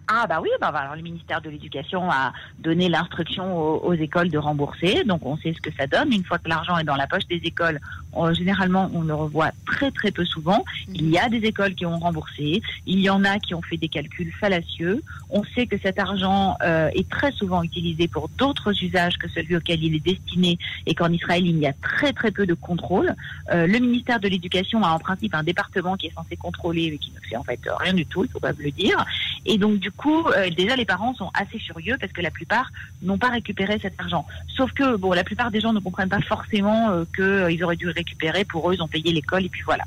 Ah 0.09 0.25
bah 0.29 0.39
oui, 0.41 0.49
bah, 0.61 0.69
alors 0.69 0.95
le 0.95 1.03
ministère 1.03 1.41
de 1.41 1.51
l'Éducation 1.51 2.09
a 2.11 2.33
donné 2.61 2.89
l'instruction 2.89 3.59
aux, 3.59 3.79
aux 3.89 3.93
écoles 3.95 4.29
de 4.31 4.39
rembourser, 4.39 5.03
donc 5.03 5.27
on 5.27 5.37
sait 5.37 5.53
ce 5.53 5.61
que 5.61 5.75
ça 5.77 5.89
donne. 5.89 6.13
Une 6.13 6.23
fois 6.23 6.39
que 6.39 6.49
l'argent 6.49 6.79
est 6.79 6.85
dans 6.85 6.95
la 6.95 7.09
poche 7.09 7.27
des 7.27 7.41
écoles, 7.43 7.81
on- 8.13 8.33
généralement 8.33 8.89
on 8.95 9.01
le 9.03 9.15
revoit 9.15 9.51
très 9.67 9.91
très 9.91 10.13
peu 10.13 10.25
souvent. 10.25 10.65
Il 10.95 11.09
y 11.11 11.19
a 11.19 11.29
des 11.29 11.39
écoles 11.39 11.75
qui 11.75 11.87
ont 11.87 11.99
remboursé, 11.99 12.63
il 12.87 13.01
y 13.01 13.11
en 13.11 13.25
a 13.25 13.41
qui 13.41 13.53
ont 13.55 13.63
fait 13.63 13.79
des 13.79 13.89
calculs 13.89 14.33
fallacieux. 14.33 15.03
On 15.29 15.43
sait 15.43 15.67
que 15.67 15.77
cet 15.79 15.99
argent 15.99 16.57
euh, 16.63 16.89
est 16.95 17.09
très 17.09 17.33
souvent 17.33 17.65
utilisé 17.65 18.07
pour 18.07 18.29
d'autres 18.39 18.81
usages 18.85 19.19
que 19.19 19.29
celui 19.29 19.57
auquel 19.57 19.83
il 19.83 19.97
est 19.97 20.05
destiné 20.15 20.57
et 20.87 20.95
qu'en 20.95 21.11
Israël 21.11 21.45
il 21.45 21.59
y 21.59 21.67
a 21.67 21.73
très 21.83 22.13
très 22.13 22.31
peu 22.31 22.47
de 22.47 22.55
contrôle. 22.55 23.13
Euh, 23.53 23.67
le 23.67 23.79
ministère 23.81 24.21
de 24.21 24.29
l'Éducation 24.29 24.85
a 24.85 24.91
en 24.91 25.01
principe 25.01 25.35
un 25.35 25.43
département 25.43 25.97
qui 25.97 26.07
est 26.07 26.15
censé 26.15 26.37
contrôler 26.37 26.93
mais 26.93 26.99
qui 26.99 27.11
ne 27.11 27.19
fait 27.29 27.37
en 27.37 27.43
fait 27.43 27.59
rien 27.81 27.93
du 27.93 28.07
tout, 28.07 28.25
il 28.25 28.31
faut 28.31 28.39
pas 28.39 28.53
le 28.57 28.71
dire. 28.71 29.05
Et 29.47 29.59
donc, 29.59 29.79
du 29.79 29.91
coup, 29.91 30.27
euh, 30.27 30.51
déjà, 30.51 30.77
les 30.77 30.85
parents 30.85 31.15
sont 31.15 31.31
assez 31.33 31.59
furieux 31.59 31.97
parce 32.01 32.13
que 32.13 32.21
la 32.21 32.31
plupart 32.31 32.71
n'ont 33.03 33.19
pas 33.19 33.29
récupéré 33.29 33.79
cet 33.81 33.95
argent. 34.01 34.27
Sauf 34.57 34.73
que, 34.73 34.97
bon, 34.97 35.13
la 35.13 35.25
plupart 35.25 35.51
des 35.51 35.61
gens 35.61 35.73
ne 35.73 35.79
comprennent 35.79 36.09
pas 36.09 36.21
forcément 36.21 36.91
euh, 36.91 37.05
qu'ils 37.15 37.63
auraient 37.65 37.77
dû 37.77 37.89
récupérer. 37.89 38.45
Pour 38.45 38.69
eux, 38.69 38.75
ils 38.75 38.83
ont 38.83 38.89
payé 38.89 39.13
l'école 39.13 39.45
et 39.45 39.49
puis 39.49 39.63
voilà. 39.65 39.85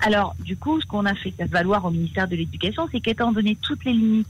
Alors, 0.00 0.34
du 0.38 0.56
coup, 0.56 0.80
ce 0.80 0.86
qu'on 0.86 1.06
a 1.06 1.14
fait 1.14 1.34
valoir 1.50 1.84
au 1.84 1.90
ministère 1.90 2.28
de 2.28 2.36
l'Éducation, 2.36 2.88
c'est 2.92 3.00
qu'étant 3.00 3.32
donné 3.32 3.56
toutes 3.60 3.84
les 3.84 3.92
limites 3.92 4.28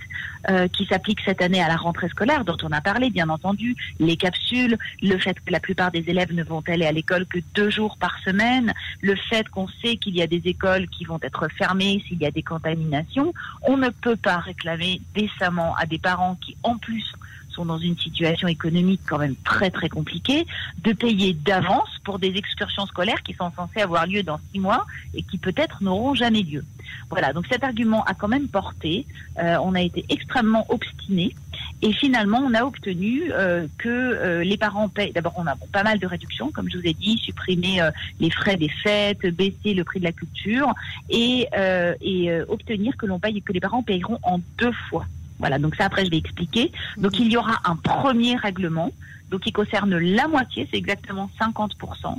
euh, 0.49 0.67
qui 0.69 0.87
s'appliquent 0.87 1.21
cette 1.25 1.43
année 1.43 1.63
à 1.63 1.69
la 1.69 1.77
rentrée 1.77 2.09
scolaire, 2.09 2.45
dont 2.45 2.57
on 2.63 2.73
a 2.73 2.81
parlé, 2.81 3.11
bien 3.11 3.29
entendu, 3.29 3.77
les 3.99 4.17
capsules, 4.17 4.79
le 5.03 5.19
fait 5.19 5.35
que 5.35 5.53
la 5.53 5.61
plupart 5.61 5.91
des 5.91 6.05
élèves 6.09 6.33
ne 6.33 6.43
vont 6.43 6.63
aller 6.67 6.87
à 6.87 6.93
l'école 6.93 7.27
que 7.27 7.39
deux 7.55 7.71
jours 7.71 7.99
par 7.99 8.19
semaine, 8.25 8.73
le 9.03 9.15
fait 9.15 9.49
qu'on 9.49 9.69
sait 9.83 9.97
qu'il 9.97 10.17
y 10.17 10.23
a 10.23 10.27
des 10.27 10.43
écoles 10.47 10.89
qui 10.89 11.05
vont 11.05 11.21
être 11.23 11.49
fermées 11.57 12.03
s'il 12.09 12.19
y 12.19 12.27
a 12.27 12.31
des 12.31 12.43
contaminations, 12.43 13.35
on 13.63 13.77
ne 13.77 13.91
peut 13.91 14.17
pas 14.17 14.39
réclamer 14.39 14.70
décemment 15.15 15.75
à 15.77 15.87
des 15.87 15.99
parents 15.99 16.37
qui, 16.37 16.57
en 16.63 16.77
plus, 16.79 17.05
dans 17.65 17.79
une 17.79 17.99
situation 17.99 18.49
économique 18.49 19.01
quand 19.07 19.19
même 19.19 19.37
très 19.45 19.71
très 19.71 19.89
compliquée, 19.89 20.47
de 20.85 20.93
payer 20.93 21.33
d'avance 21.33 21.91
pour 22.05 22.19
des 22.19 22.37
excursions 22.37 22.87
scolaires 22.87 23.23
qui 23.23 23.35
sont 23.35 23.51
censées 23.55 23.81
avoir 23.81 24.07
lieu 24.07 24.23
dans 24.23 24.41
six 24.53 24.61
mois 24.61 24.87
et 25.15 25.23
qui 25.23 25.39
peut-être 25.39 25.83
n'auront 25.83 26.15
jamais 26.15 26.43
lieu. 26.43 26.65
Voilà, 27.11 27.33
donc 27.33 27.47
cet 27.51 27.65
argument 27.65 28.05
a 28.05 28.15
quand 28.15 28.29
même 28.29 28.49
porté. 28.49 29.05
Euh, 29.39 29.57
on 29.63 29.75
a 29.75 29.83
été 29.83 30.05
extrêmement 30.09 30.65
obstinés 30.69 31.35
et 31.83 31.93
finalement 31.93 32.39
on 32.39 32.55
a 32.55 32.65
obtenu 32.65 33.33
euh, 33.33 33.67
que 33.79 33.89
euh, 33.89 34.45
les 34.45 34.57
parents 34.57 34.89
payent. 34.89 35.13
D'abord, 35.13 35.35
on 35.37 35.47
a 35.47 35.57
pas 35.73 35.83
mal 35.83 35.99
de 35.99 36.07
réductions, 36.07 36.53
comme 36.53 36.71
je 36.71 36.79
vous 36.79 36.87
ai 36.87 36.95
dit, 36.95 37.19
supprimer 37.19 37.81
les 38.21 38.31
frais 38.31 38.57
des 38.57 38.69
fêtes, 38.69 39.27
baisser 39.27 39.75
le 39.75 39.83
prix 39.85 39.99
de 39.99 40.05
la 40.05 40.13
culture 40.13 40.73
et, 41.09 41.49
obtenir 42.49 42.97
que 42.97 43.07
l'on 43.07 43.19
paye 43.19 43.43
que 43.43 43.53
les 43.53 43.61
parents 43.61 43.83
payeront 43.83 44.19
en 44.23 44.41
deux 44.59 44.73
fois. 44.89 45.07
Voilà, 45.41 45.59
donc 45.59 45.75
ça 45.75 45.87
après 45.87 46.05
je 46.05 46.11
vais 46.11 46.19
expliquer. 46.19 46.71
Donc 46.97 47.19
il 47.19 47.33
y 47.33 47.37
aura 47.37 47.61
un 47.65 47.75
premier 47.75 48.37
règlement, 48.37 48.93
donc 49.31 49.41
qui 49.41 49.53
concerne 49.53 49.97
la 49.99 50.29
moitié, 50.29 50.69
c'est 50.71 50.77
exactement 50.77 51.31
50%. 51.41 52.17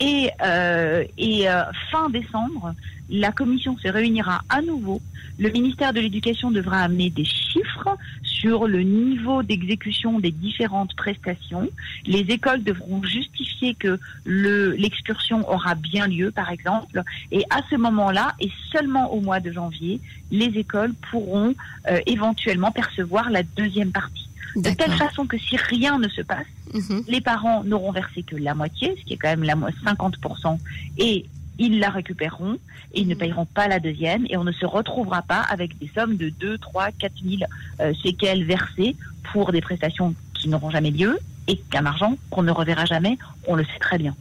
Et, 0.00 0.30
euh, 0.42 1.04
et 1.18 1.48
euh, 1.48 1.62
fin 1.90 2.08
décembre, 2.08 2.74
la 3.10 3.32
commission 3.32 3.76
se 3.78 3.88
réunira 3.88 4.42
à 4.48 4.62
nouveau. 4.62 5.00
Le 5.38 5.50
ministère 5.50 5.92
de 5.92 6.00
l'Éducation 6.00 6.50
devra 6.50 6.78
amener 6.80 7.10
des 7.10 7.24
chiffres 7.24 7.96
sur 8.22 8.66
le 8.66 8.82
niveau 8.82 9.42
d'exécution 9.42 10.18
des 10.20 10.30
différentes 10.30 10.94
prestations. 10.96 11.68
Les 12.06 12.20
écoles 12.20 12.62
devront 12.62 13.02
justifier 13.02 13.74
que 13.74 13.98
le- 14.24 14.72
l'excursion 14.72 15.48
aura 15.50 15.74
bien 15.74 16.06
lieu, 16.06 16.30
par 16.30 16.50
exemple. 16.50 17.02
Et 17.30 17.44
à 17.50 17.60
ce 17.70 17.76
moment-là, 17.76 18.34
et 18.40 18.50
seulement 18.72 19.12
au 19.12 19.20
mois 19.20 19.40
de 19.40 19.50
janvier, 19.52 20.00
les 20.30 20.46
écoles 20.58 20.92
pourront 21.10 21.54
euh, 21.90 21.98
éventuellement 22.06 22.70
percevoir 22.70 23.30
la 23.30 23.42
deuxième 23.42 23.90
partie. 23.92 24.28
De 24.56 24.70
telle 24.70 24.92
façon 24.92 25.26
que 25.26 25.38
si 25.38 25.56
rien 25.56 25.98
ne 25.98 26.08
se 26.08 26.20
passe, 26.20 26.46
Mhm. 26.74 27.04
les 27.08 27.20
parents 27.20 27.64
n'auront 27.64 27.92
versé 27.92 28.22
que 28.22 28.36
la 28.36 28.54
moitié, 28.54 28.94
ce 28.98 29.04
qui 29.04 29.14
est 29.14 29.16
quand 29.16 29.28
même 29.28 29.44
la 29.44 29.56
mo- 29.56 29.66
50%, 29.84 30.58
et 30.98 31.24
ils 31.58 31.78
la 31.78 31.90
récupéreront 31.90 32.58
et 32.92 33.00
ils 33.00 33.08
ne 33.08 33.14
Mhm. 33.14 33.18
payeront 33.20 33.46
pas 33.46 33.68
la 33.68 33.78
deuxième 33.80 34.26
et 34.28 34.36
on 34.36 34.44
ne 34.44 34.52
se 34.52 34.66
retrouvera 34.66 35.22
pas 35.22 35.40
avec 35.40 35.78
des 35.78 35.90
sommes 35.94 36.16
de 36.16 36.28
2, 36.28 36.58
3, 36.58 36.92
4 36.92 37.12
000 37.22 37.42
euh, 37.80 37.92
séquelles 38.02 38.44
versées 38.44 38.96
pour 39.32 39.52
des 39.52 39.60
prestations 39.60 40.14
qui 40.34 40.48
n'auront 40.48 40.70
jamais 40.70 40.90
lieu 40.90 41.18
et 41.48 41.56
qu'un 41.70 41.86
argent 41.86 42.16
qu'on 42.30 42.42
ne 42.42 42.52
reverra 42.52 42.84
jamais, 42.84 43.18
on 43.46 43.54
le 43.56 43.64
sait 43.64 43.78
très 43.80 43.98
bien. 43.98 44.14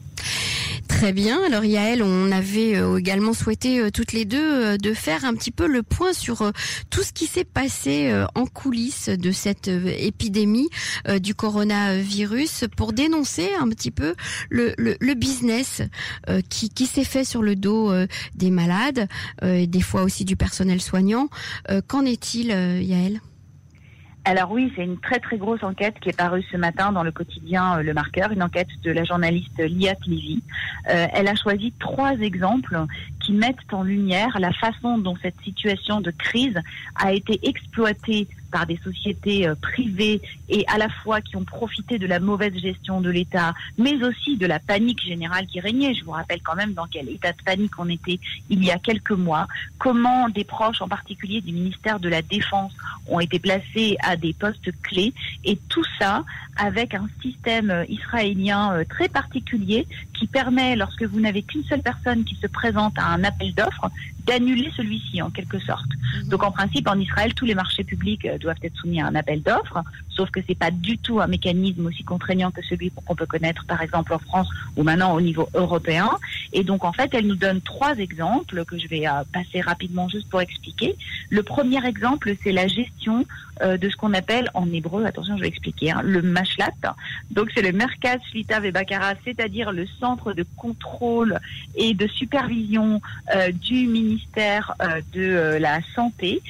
Très 1.01 1.13
bien. 1.13 1.41
Alors 1.43 1.65
Yael, 1.65 2.03
on 2.03 2.31
avait 2.31 2.75
euh, 2.75 2.97
également 2.97 3.33
souhaité 3.33 3.79
euh, 3.79 3.89
toutes 3.89 4.13
les 4.13 4.23
deux 4.23 4.37
euh, 4.37 4.77
de 4.77 4.93
faire 4.93 5.25
un 5.25 5.33
petit 5.33 5.49
peu 5.49 5.65
le 5.65 5.81
point 5.81 6.13
sur 6.13 6.51
tout 6.91 7.01
ce 7.01 7.11
qui 7.11 7.25
s'est 7.25 7.43
passé 7.43 8.13
en 8.35 8.45
coulisses 8.45 9.09
de 9.09 9.31
cette 9.31 9.67
épidémie 9.67 10.69
du 11.19 11.33
coronavirus 11.33 12.65
pour 12.77 12.93
dénoncer 12.93 13.49
un 13.59 13.67
petit 13.69 13.89
peu 13.89 14.13
le, 14.51 14.75
le, 14.77 14.95
le 14.99 15.13
business 15.15 15.81
qui, 16.49 16.69
qui 16.69 16.85
s'est 16.85 17.03
fait 17.03 17.23
sur 17.23 17.41
le 17.41 17.55
dos 17.55 17.91
des 18.35 18.51
malades 18.51 19.07
et 19.41 19.67
des 19.67 19.81
fois 19.81 20.03
aussi 20.03 20.25
du 20.25 20.35
personnel 20.35 20.81
soignant. 20.81 21.29
Qu'en 21.87 22.05
est-il, 22.05 22.47
Yael? 22.47 23.21
Alors 24.23 24.51
oui, 24.51 24.71
c'est 24.75 24.83
une 24.83 24.99
très 24.99 25.19
très 25.19 25.37
grosse 25.37 25.63
enquête 25.63 25.95
qui 25.99 26.09
est 26.09 26.15
parue 26.15 26.43
ce 26.51 26.57
matin 26.57 26.91
dans 26.91 27.01
le 27.01 27.11
quotidien 27.11 27.79
euh, 27.79 27.83
Le 27.83 27.93
Marqueur, 27.93 28.31
une 28.31 28.43
enquête 28.43 28.67
de 28.83 28.91
la 28.91 29.03
journaliste 29.03 29.57
Liat 29.57 29.97
Levy. 30.05 30.43
Euh, 30.89 31.07
elle 31.11 31.27
a 31.27 31.35
choisi 31.35 31.73
trois 31.79 32.13
exemples 32.19 32.85
qui 33.19 33.33
mettent 33.33 33.73
en 33.73 33.81
lumière 33.81 34.39
la 34.39 34.53
façon 34.53 34.99
dont 34.99 35.15
cette 35.23 35.39
situation 35.43 36.01
de 36.01 36.11
crise 36.11 36.59
a 36.95 37.13
été 37.13 37.39
exploitée 37.47 38.27
par 38.51 38.65
des 38.65 38.77
sociétés 38.83 39.47
euh, 39.47 39.55
privées 39.55 40.21
et 40.49 40.65
à 40.67 40.77
la 40.77 40.89
fois 40.89 41.21
qui 41.21 41.35
ont 41.35 41.43
profité 41.43 41.97
de 41.97 42.07
la 42.07 42.19
mauvaise 42.19 42.55
gestion 42.57 43.01
de 43.01 43.09
l'État, 43.09 43.53
mais 43.77 44.03
aussi 44.03 44.37
de 44.37 44.45
la 44.45 44.59
panique 44.59 45.01
générale 45.01 45.47
qui 45.47 45.59
régnait. 45.59 45.93
Je 45.93 46.03
vous 46.03 46.11
rappelle 46.11 46.41
quand 46.41 46.55
même 46.55 46.73
dans 46.73 46.87
quel 46.87 47.09
état 47.09 47.31
de 47.31 47.41
panique 47.43 47.77
on 47.77 47.89
était 47.89 48.19
il 48.49 48.63
y 48.63 48.71
a 48.71 48.77
quelques 48.77 49.11
mois, 49.11 49.47
comment 49.79 50.29
des 50.29 50.43
proches, 50.43 50.81
en 50.81 50.87
particulier 50.87 51.41
du 51.41 51.53
ministère 51.53 51.99
de 51.99 52.09
la 52.09 52.21
Défense, 52.21 52.73
ont 53.07 53.19
été 53.19 53.39
placés 53.39 53.97
à 54.03 54.15
des 54.15 54.33
postes 54.33 54.71
clés, 54.83 55.13
et 55.43 55.57
tout 55.69 55.85
ça 55.99 56.23
avec 56.57 56.93
un 56.93 57.07
système 57.21 57.71
euh, 57.71 57.85
israélien 57.87 58.73
euh, 58.73 58.83
très 58.87 59.07
particulier 59.07 59.87
qui 60.13 60.27
permet, 60.27 60.75
lorsque 60.75 61.03
vous 61.03 61.19
n'avez 61.19 61.41
qu'une 61.41 61.63
seule 61.63 61.81
personne 61.81 62.23
qui 62.23 62.35
se 62.35 62.47
présente 62.47 62.97
à 62.99 63.07
un 63.07 63.23
appel 63.23 63.53
d'offres, 63.53 63.89
d'annuler 64.25 64.71
celui-ci 64.75 65.21
en 65.21 65.29
quelque 65.29 65.59
sorte. 65.59 65.89
Mhm. 66.23 66.29
Donc 66.29 66.43
en 66.43 66.51
principe, 66.51 66.87
en 66.87 66.99
Israël, 66.99 67.33
tous 67.33 67.45
les 67.45 67.55
marchés 67.55 67.83
publics 67.83 68.25
euh, 68.25 68.37
doivent 68.37 68.57
être 68.63 68.75
soumis 68.77 69.01
à 69.01 69.07
un 69.07 69.15
appel 69.15 69.41
d'offres, 69.41 69.83
sauf 70.21 70.29
que 70.29 70.39
c'est 70.47 70.57
pas 70.57 70.69
du 70.69 70.99
tout 70.99 71.19
un 71.19 71.25
mécanisme 71.25 71.87
aussi 71.87 72.03
contraignant 72.03 72.51
que 72.51 72.61
celui 72.61 72.91
qu'on 72.91 73.15
peut 73.15 73.25
connaître 73.25 73.65
par 73.65 73.81
exemple 73.81 74.13
en 74.13 74.19
France 74.19 74.47
ou 74.77 74.83
maintenant 74.83 75.15
au 75.15 75.21
niveau 75.21 75.49
européen. 75.55 76.09
Et 76.53 76.63
donc 76.63 76.85
en 76.85 76.93
fait, 76.93 77.09
elle 77.13 77.25
nous 77.25 77.35
donne 77.35 77.59
trois 77.61 77.95
exemples 77.97 78.63
que 78.65 78.77
je 78.77 78.87
vais 78.87 79.07
euh, 79.07 79.23
passer 79.33 79.61
rapidement 79.61 80.07
juste 80.09 80.29
pour 80.29 80.41
expliquer. 80.41 80.95
Le 81.31 81.41
premier 81.41 81.83
exemple, 81.87 82.33
c'est 82.43 82.51
la 82.51 82.67
gestion 82.67 83.25
euh, 83.63 83.77
de 83.77 83.89
ce 83.89 83.95
qu'on 83.95 84.13
appelle 84.13 84.49
en 84.53 84.71
hébreu, 84.71 85.05
attention, 85.05 85.37
je 85.37 85.41
vais 85.41 85.47
expliquer, 85.47 85.89
hein, 85.91 86.01
le 86.03 86.21
mashlat. 86.21 86.69
Donc 87.31 87.49
c'est 87.53 87.63
le 87.63 87.71
Merkaz 87.71 88.19
Shlita 88.29 88.59
Vebakara, 88.59 89.13
c'est-à-dire 89.25 89.71
le 89.71 89.87
centre 89.99 90.33
de 90.33 90.45
contrôle 90.55 91.39
et 91.75 91.93
de 91.93 92.07
supervision 92.07 93.01
du 93.51 93.87
ministère 93.87 94.75
euh, 94.81 95.01
de 95.13 95.21
euh, 95.21 95.59
la 95.59 95.79
Santé, 95.95 96.41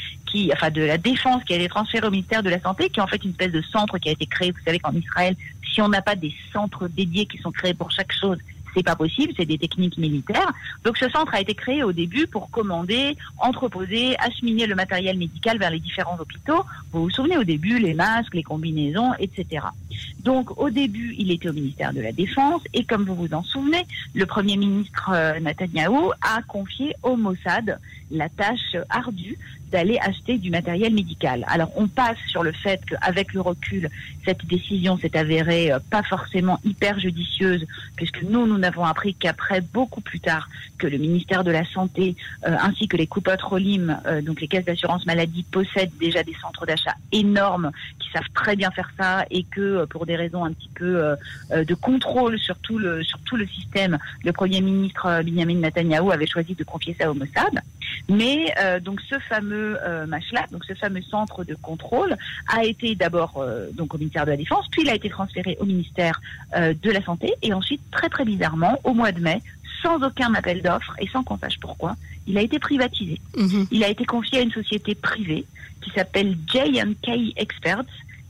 enfin 0.53 0.69
de 0.71 0.81
la 0.81 0.97
Défense, 0.97 1.43
qui 1.43 1.53
a 1.53 1.57
été 1.57 1.67
transféré 1.67 2.07
au 2.07 2.11
ministère 2.11 2.43
de 2.43 2.49
la 2.49 2.59
Santé, 2.59 2.89
qui 2.89 2.99
est 2.99 3.03
en 3.03 3.07
fait 3.07 3.23
une 3.23 3.31
espèce 3.31 3.51
de 3.51 3.61
centre 3.61 3.97
qui 3.97 4.09
a 4.09 4.11
été 4.11 4.25
créé. 4.25 4.51
Vous 4.51 4.63
savez 4.65 4.79
qu'en 4.79 4.93
Israël, 4.93 5.35
si 5.73 5.81
on 5.81 5.89
n'a 5.89 6.01
pas 6.01 6.15
des 6.15 6.33
centres 6.51 6.87
dédiés 6.87 7.25
qui 7.25 7.37
sont 7.37 7.51
créés 7.51 7.73
pour 7.73 7.91
chaque 7.91 8.11
chose, 8.11 8.37
c'est 8.73 8.83
pas 8.83 8.95
possible, 8.95 9.33
c'est 9.35 9.45
des 9.45 9.57
techniques 9.57 9.97
militaires. 9.97 10.53
Donc 10.83 10.97
ce 10.97 11.09
centre 11.09 11.33
a 11.33 11.41
été 11.41 11.53
créé 11.53 11.83
au 11.83 11.91
début 11.91 12.27
pour 12.27 12.49
commander, 12.49 13.17
entreposer, 13.37 14.15
acheminer 14.19 14.65
le 14.65 14.75
matériel 14.75 15.17
médical 15.17 15.57
vers 15.57 15.69
les 15.69 15.79
différents 15.79 16.17
hôpitaux. 16.19 16.63
Vous 16.91 17.03
vous 17.03 17.09
souvenez 17.09 17.37
au 17.37 17.43
début, 17.43 17.79
les 17.79 17.93
masques, 17.93 18.33
les 18.33 18.43
combinaisons, 18.43 19.13
etc. 19.19 19.65
Donc 20.23 20.57
au 20.59 20.69
début, 20.69 21.15
il 21.17 21.31
était 21.31 21.49
au 21.49 21.53
ministère 21.53 21.93
de 21.93 22.01
la 22.01 22.11
Défense 22.11 22.61
et 22.73 22.85
comme 22.85 23.05
vous 23.05 23.15
vous 23.15 23.33
en 23.33 23.43
souvenez, 23.43 23.85
le 24.13 24.25
Premier 24.25 24.57
ministre 24.57 25.11
euh, 25.13 25.39
Netanyahou 25.39 26.11
a 26.21 26.41
confié 26.43 26.95
au 27.03 27.15
Mossad 27.15 27.79
la 28.11 28.29
tâche 28.29 28.75
ardue 28.89 29.37
d'aller 29.71 29.97
acheter 29.99 30.37
du 30.37 30.49
matériel 30.49 30.93
médical. 30.93 31.45
Alors 31.47 31.71
on 31.75 31.87
passe 31.87 32.17
sur 32.27 32.43
le 32.43 32.51
fait 32.51 32.81
qu'avec 32.85 33.33
le 33.33 33.41
recul, 33.41 33.89
cette 34.25 34.45
décision 34.45 34.97
s'est 34.97 35.17
avérée 35.17 35.71
euh, 35.71 35.79
pas 35.89 36.03
forcément 36.03 36.59
hyper 36.65 36.99
judicieuse, 36.99 37.65
puisque 37.95 38.21
nous, 38.23 38.45
nous 38.45 38.57
n'avons 38.57 38.85
appris 38.85 39.15
qu'après, 39.15 39.61
beaucoup 39.61 40.01
plus 40.01 40.19
tard, 40.19 40.49
que 40.77 40.87
le 40.87 40.97
ministère 40.97 41.43
de 41.43 41.51
la 41.51 41.63
Santé 41.65 42.15
euh, 42.45 42.55
ainsi 42.59 42.87
que 42.87 42.97
les 42.97 43.07
coupotes 43.07 43.41
Rolim, 43.41 44.01
euh, 44.05 44.21
donc 44.21 44.41
les 44.41 44.47
caisses 44.47 44.65
d'assurance 44.65 45.05
maladie, 45.05 45.43
possèdent 45.43 45.97
déjà 45.99 46.23
des 46.23 46.35
centres 46.41 46.65
d'achat 46.65 46.95
énormes 47.11 47.71
qui 47.99 48.09
savent 48.11 48.29
très 48.33 48.55
bien 48.55 48.71
faire 48.71 48.91
ça 48.97 49.25
et 49.31 49.43
que 49.43 49.85
pour 49.85 50.05
des 50.05 50.17
raisons 50.17 50.43
un 50.43 50.51
petit 50.51 50.69
peu 50.75 51.15
de 51.51 51.73
contrôle 51.75 52.37
sur 52.39 52.57
tout 52.57 52.77
le 52.77 53.03
sur 53.03 53.19
tout 53.19 53.37
le 53.37 53.47
système, 53.47 53.97
le 54.25 54.33
Premier 54.33 54.59
ministre 54.61 55.21
Benjamin 55.23 55.55
Netanyahu 55.55 56.11
avait 56.11 56.27
choisi 56.27 56.55
de 56.55 56.63
confier 56.63 56.95
ça 56.99 57.09
au 57.09 57.13
Mossad. 57.13 57.61
Mais 58.09 58.53
donc 58.83 59.01
ce 59.09 59.17
fameux 59.19 59.77
euh, 59.83 60.05
donc 60.51 60.65
ce 60.65 60.73
fameux 60.73 61.01
centre 61.01 61.43
de 61.43 61.55
contrôle, 61.55 62.15
a 62.47 62.63
été 62.63 62.95
d'abord 62.95 63.37
euh, 63.37 63.67
donc 63.73 63.93
au 63.93 63.97
ministère 63.97 64.25
de 64.25 64.31
la 64.31 64.37
Défense, 64.37 64.67
puis 64.71 64.81
il 64.83 64.89
a 64.89 64.95
été 64.95 65.09
transféré 65.09 65.57
au 65.59 65.65
ministère 65.65 66.21
euh, 66.55 66.73
de 66.81 66.91
la 66.91 67.01
Santé, 67.03 67.33
et 67.41 67.53
ensuite, 67.53 67.81
très 67.91 68.09
très 68.09 68.25
bizarrement, 68.25 68.79
au 68.83 68.93
mois 68.93 69.11
de 69.11 69.19
mai, 69.19 69.41
sans 69.81 70.01
aucun 70.03 70.33
appel 70.33 70.61
d'offres 70.61 70.95
et 70.99 71.07
sans 71.07 71.23
qu'on 71.23 71.37
sache 71.37 71.59
pourquoi, 71.59 71.95
il 72.27 72.37
a 72.37 72.41
été 72.41 72.59
privatisé. 72.59 73.19
Mhm. 73.35 73.67
Il 73.71 73.83
a 73.83 73.89
été 73.89 74.05
confié 74.05 74.39
à 74.39 74.41
une 74.41 74.51
société 74.51 74.95
privée 74.95 75.45
qui 75.81 75.89
s'appelle 75.91 76.37
J&K 76.47 77.33
Experts, 77.37 77.83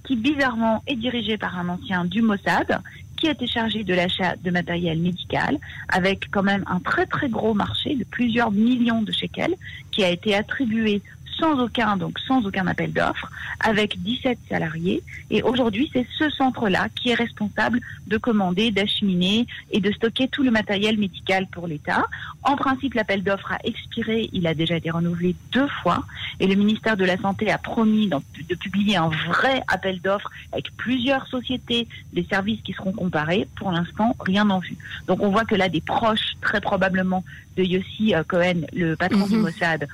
qui 0.05 0.15
bizarrement 0.15 0.81
est 0.87 0.95
dirigée 0.95 1.37
par 1.37 1.57
un 1.57 1.69
ancien 1.69 2.05
du 2.05 2.21
Mossad 2.21 2.79
qui 3.21 3.27
a 3.27 3.31
été 3.33 3.45
chargé 3.45 3.83
de 3.83 3.93
l'achat 3.93 4.35
de 4.43 4.49
matériel 4.49 4.97
médical, 4.97 5.59
avec 5.89 6.31
quand 6.31 6.41
même 6.41 6.63
un 6.65 6.79
très 6.79 7.05
très 7.05 7.29
gros 7.29 7.53
marché 7.53 7.95
de 7.95 8.03
plusieurs 8.03 8.51
millions 8.51 9.03
de 9.03 9.11
shekels, 9.11 9.53
qui 9.91 10.03
a 10.03 10.09
été 10.09 10.33
attribué 10.33 11.03
sans 11.41 11.59
aucun, 11.59 11.97
donc 11.97 12.19
sans 12.27 12.45
aucun 12.45 12.67
appel 12.67 12.93
d'offres, 12.93 13.29
avec 13.59 14.01
17 14.01 14.37
salariés. 14.47 15.01
Et 15.31 15.41
aujourd'hui, 15.41 15.89
c'est 15.91 16.05
ce 16.17 16.29
centre-là 16.29 16.87
qui 16.95 17.09
est 17.09 17.15
responsable 17.15 17.81
de 18.07 18.17
commander, 18.17 18.69
d'acheminer 18.69 19.47
et 19.71 19.79
de 19.79 19.91
stocker 19.91 20.27
tout 20.27 20.43
le 20.43 20.51
matériel 20.51 20.97
médical 20.97 21.47
pour 21.51 21.67
l'État. 21.67 22.05
En 22.43 22.55
principe, 22.55 22.93
l'appel 22.93 23.23
d'offres 23.23 23.51
a 23.51 23.57
expiré, 23.63 24.29
il 24.33 24.45
a 24.45 24.53
déjà 24.53 24.75
été 24.77 24.91
renouvelé 24.91 25.35
deux 25.51 25.67
fois, 25.81 26.05
et 26.39 26.45
le 26.45 26.55
ministère 26.55 26.95
de 26.95 27.05
la 27.05 27.17
Santé 27.17 27.49
a 27.51 27.57
promis 27.57 28.07
de 28.07 28.55
publier 28.55 28.97
un 28.97 29.09
vrai 29.09 29.63
appel 29.67 29.99
d'offres 29.99 30.29
avec 30.51 30.75
plusieurs 30.77 31.25
sociétés, 31.27 31.87
des 32.13 32.23
services 32.23 32.61
qui 32.61 32.73
seront 32.73 32.93
comparés. 32.93 33.47
Pour 33.55 33.71
l'instant, 33.71 34.15
rien 34.19 34.45
n'en 34.45 34.59
vu. 34.59 34.77
Donc 35.07 35.21
on 35.21 35.29
voit 35.29 35.45
que 35.45 35.55
là, 35.55 35.69
des 35.69 35.81
proches, 35.81 36.35
très 36.41 36.61
probablement, 36.61 37.23
de 37.57 37.63
Yossi 37.63 38.15
euh, 38.15 38.23
Cohen, 38.23 38.61
le 38.73 38.95
patron 38.95 39.27
du 39.27 39.35
mhm. 39.35 39.41
Mossad, 39.41 39.87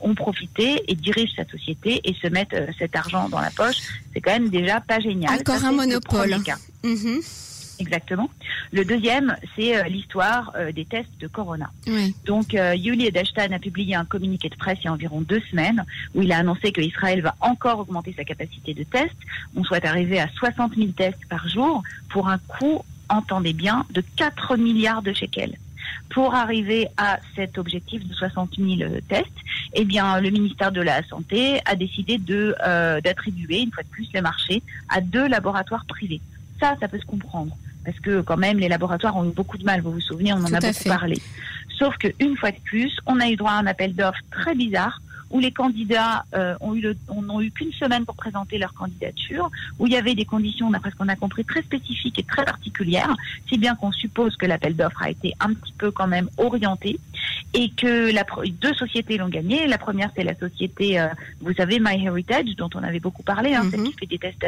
ont 0.00 0.14
profité 0.14 0.82
et 0.88 0.94
dirigent 0.94 1.32
sa 1.36 1.44
société 1.46 2.00
et 2.04 2.14
se 2.14 2.26
mettent 2.28 2.54
euh, 2.54 2.66
cet 2.78 2.96
argent 2.96 3.28
dans 3.28 3.40
la 3.40 3.50
poche. 3.50 3.76
C'est 4.12 4.20
quand 4.20 4.32
même 4.32 4.48
déjà 4.48 4.80
pas 4.80 5.00
génial. 5.00 5.40
Encore 5.40 5.64
un 5.64 5.72
monopole. 5.72 6.36
Mhm. 6.84 7.20
Exactement. 7.78 8.30
Le 8.70 8.84
deuxième, 8.84 9.34
c'est 9.56 9.88
l'histoire 9.88 10.54
des 10.72 10.84
tests 10.84 11.18
de 11.18 11.26
Corona. 11.26 11.70
Donc, 12.26 12.52
Yuli 12.52 13.06
Edashtan 13.06 13.50
a 13.50 13.58
publié 13.58 13.96
un 13.96 14.04
communiqué 14.04 14.48
de 14.50 14.54
presse 14.54 14.78
il 14.82 14.84
y 14.84 14.88
a 14.88 14.92
environ 14.92 15.20
deux 15.20 15.40
semaines 15.50 15.84
où 16.14 16.22
il 16.22 16.30
a 16.30 16.38
annoncé 16.38 16.70
qu'Israël 16.70 17.22
va 17.22 17.34
encore 17.40 17.80
augmenter 17.80 18.14
sa 18.16 18.22
capacité 18.22 18.72
de 18.72 18.84
tests. 18.84 19.16
On 19.56 19.64
souhaite 19.64 19.84
arriver 19.84 20.20
à 20.20 20.28
60 20.28 20.76
000 20.76 20.90
tests 20.92 21.26
par 21.28 21.48
jour 21.48 21.82
pour 22.10 22.28
un 22.28 22.38
coût, 22.38 22.84
entendez 23.08 23.54
bien, 23.54 23.84
de 23.90 24.04
4 24.16 24.56
milliards 24.58 25.02
de 25.02 25.12
shekels. 25.12 25.56
Pour 26.10 26.34
arriver 26.34 26.88
à 26.96 27.18
cet 27.34 27.58
objectif 27.58 28.06
de 28.06 28.14
60 28.14 28.56
000 28.58 28.90
tests, 29.08 29.26
eh 29.74 29.84
bien, 29.84 30.20
le 30.20 30.30
ministère 30.30 30.72
de 30.72 30.80
la 30.80 31.02
Santé 31.04 31.60
a 31.64 31.74
décidé 31.74 32.18
de 32.18 32.54
euh, 32.66 33.00
d'attribuer 33.00 33.60
une 33.60 33.72
fois 33.72 33.82
de 33.82 33.88
plus 33.88 34.08
les 34.12 34.20
marchés 34.20 34.62
à 34.88 35.00
deux 35.00 35.26
laboratoires 35.26 35.86
privés. 35.86 36.20
Ça, 36.60 36.76
ça 36.80 36.88
peut 36.88 36.98
se 36.98 37.06
comprendre 37.06 37.56
parce 37.84 37.98
que 37.98 38.20
quand 38.20 38.36
même 38.36 38.58
les 38.58 38.68
laboratoires 38.68 39.16
ont 39.16 39.28
eu 39.28 39.32
beaucoup 39.32 39.58
de 39.58 39.64
mal. 39.64 39.80
Vous 39.80 39.92
vous 39.92 40.00
souvenez, 40.00 40.32
on 40.32 40.36
en 40.36 40.52
a 40.52 40.60
beaucoup 40.60 40.84
parlé. 40.84 41.20
Sauf 41.78 41.96
qu'une 41.96 42.36
fois 42.36 42.52
de 42.52 42.60
plus, 42.64 42.96
on 43.06 43.18
a 43.20 43.28
eu 43.28 43.36
droit 43.36 43.52
à 43.52 43.58
un 43.58 43.66
appel 43.66 43.94
d'offres 43.94 44.20
très 44.30 44.54
bizarre 44.54 45.00
où 45.32 45.40
les 45.40 45.50
candidats 45.50 46.24
euh, 46.34 46.54
ont 46.60 46.74
eu 46.74 46.94
n'ont 47.10 47.40
eu 47.40 47.50
qu'une 47.50 47.72
semaine 47.72 48.04
pour 48.04 48.14
présenter 48.14 48.58
leur 48.58 48.74
candidature, 48.74 49.50
où 49.78 49.86
il 49.86 49.92
y 49.92 49.96
avait 49.96 50.14
des 50.14 50.24
conditions, 50.24 50.70
d'après 50.70 50.90
ce 50.90 50.96
qu'on 50.96 51.08
a 51.08 51.16
compris, 51.16 51.44
très 51.44 51.62
spécifiques 51.62 52.18
et 52.18 52.22
très 52.22 52.44
particulières, 52.44 53.14
si 53.48 53.58
bien 53.58 53.74
qu'on 53.74 53.92
suppose 53.92 54.36
que 54.36 54.46
l'appel 54.46 54.76
d'offres 54.76 55.02
a 55.02 55.10
été 55.10 55.32
un 55.40 55.54
petit 55.54 55.72
peu 55.76 55.90
quand 55.90 56.06
même 56.06 56.28
orienté 56.36 56.98
et 57.54 57.70
que 57.70 58.12
la, 58.12 58.24
deux 58.60 58.74
sociétés 58.74 59.18
l'ont 59.18 59.28
gagné. 59.28 59.66
La 59.66 59.78
première, 59.78 60.10
c'est 60.16 60.24
la 60.24 60.34
société, 60.34 60.98
euh, 60.98 61.08
vous 61.40 61.52
savez, 61.52 61.80
MyHeritage, 61.80 62.56
dont 62.56 62.70
on 62.74 62.82
avait 62.82 63.00
beaucoup 63.00 63.22
parlé, 63.22 63.54
hein, 63.54 63.64
celle 63.70 63.80
mhm. 63.80 63.86
qui 63.88 63.92
fait 63.98 64.06
des 64.06 64.18
tests, 64.18 64.46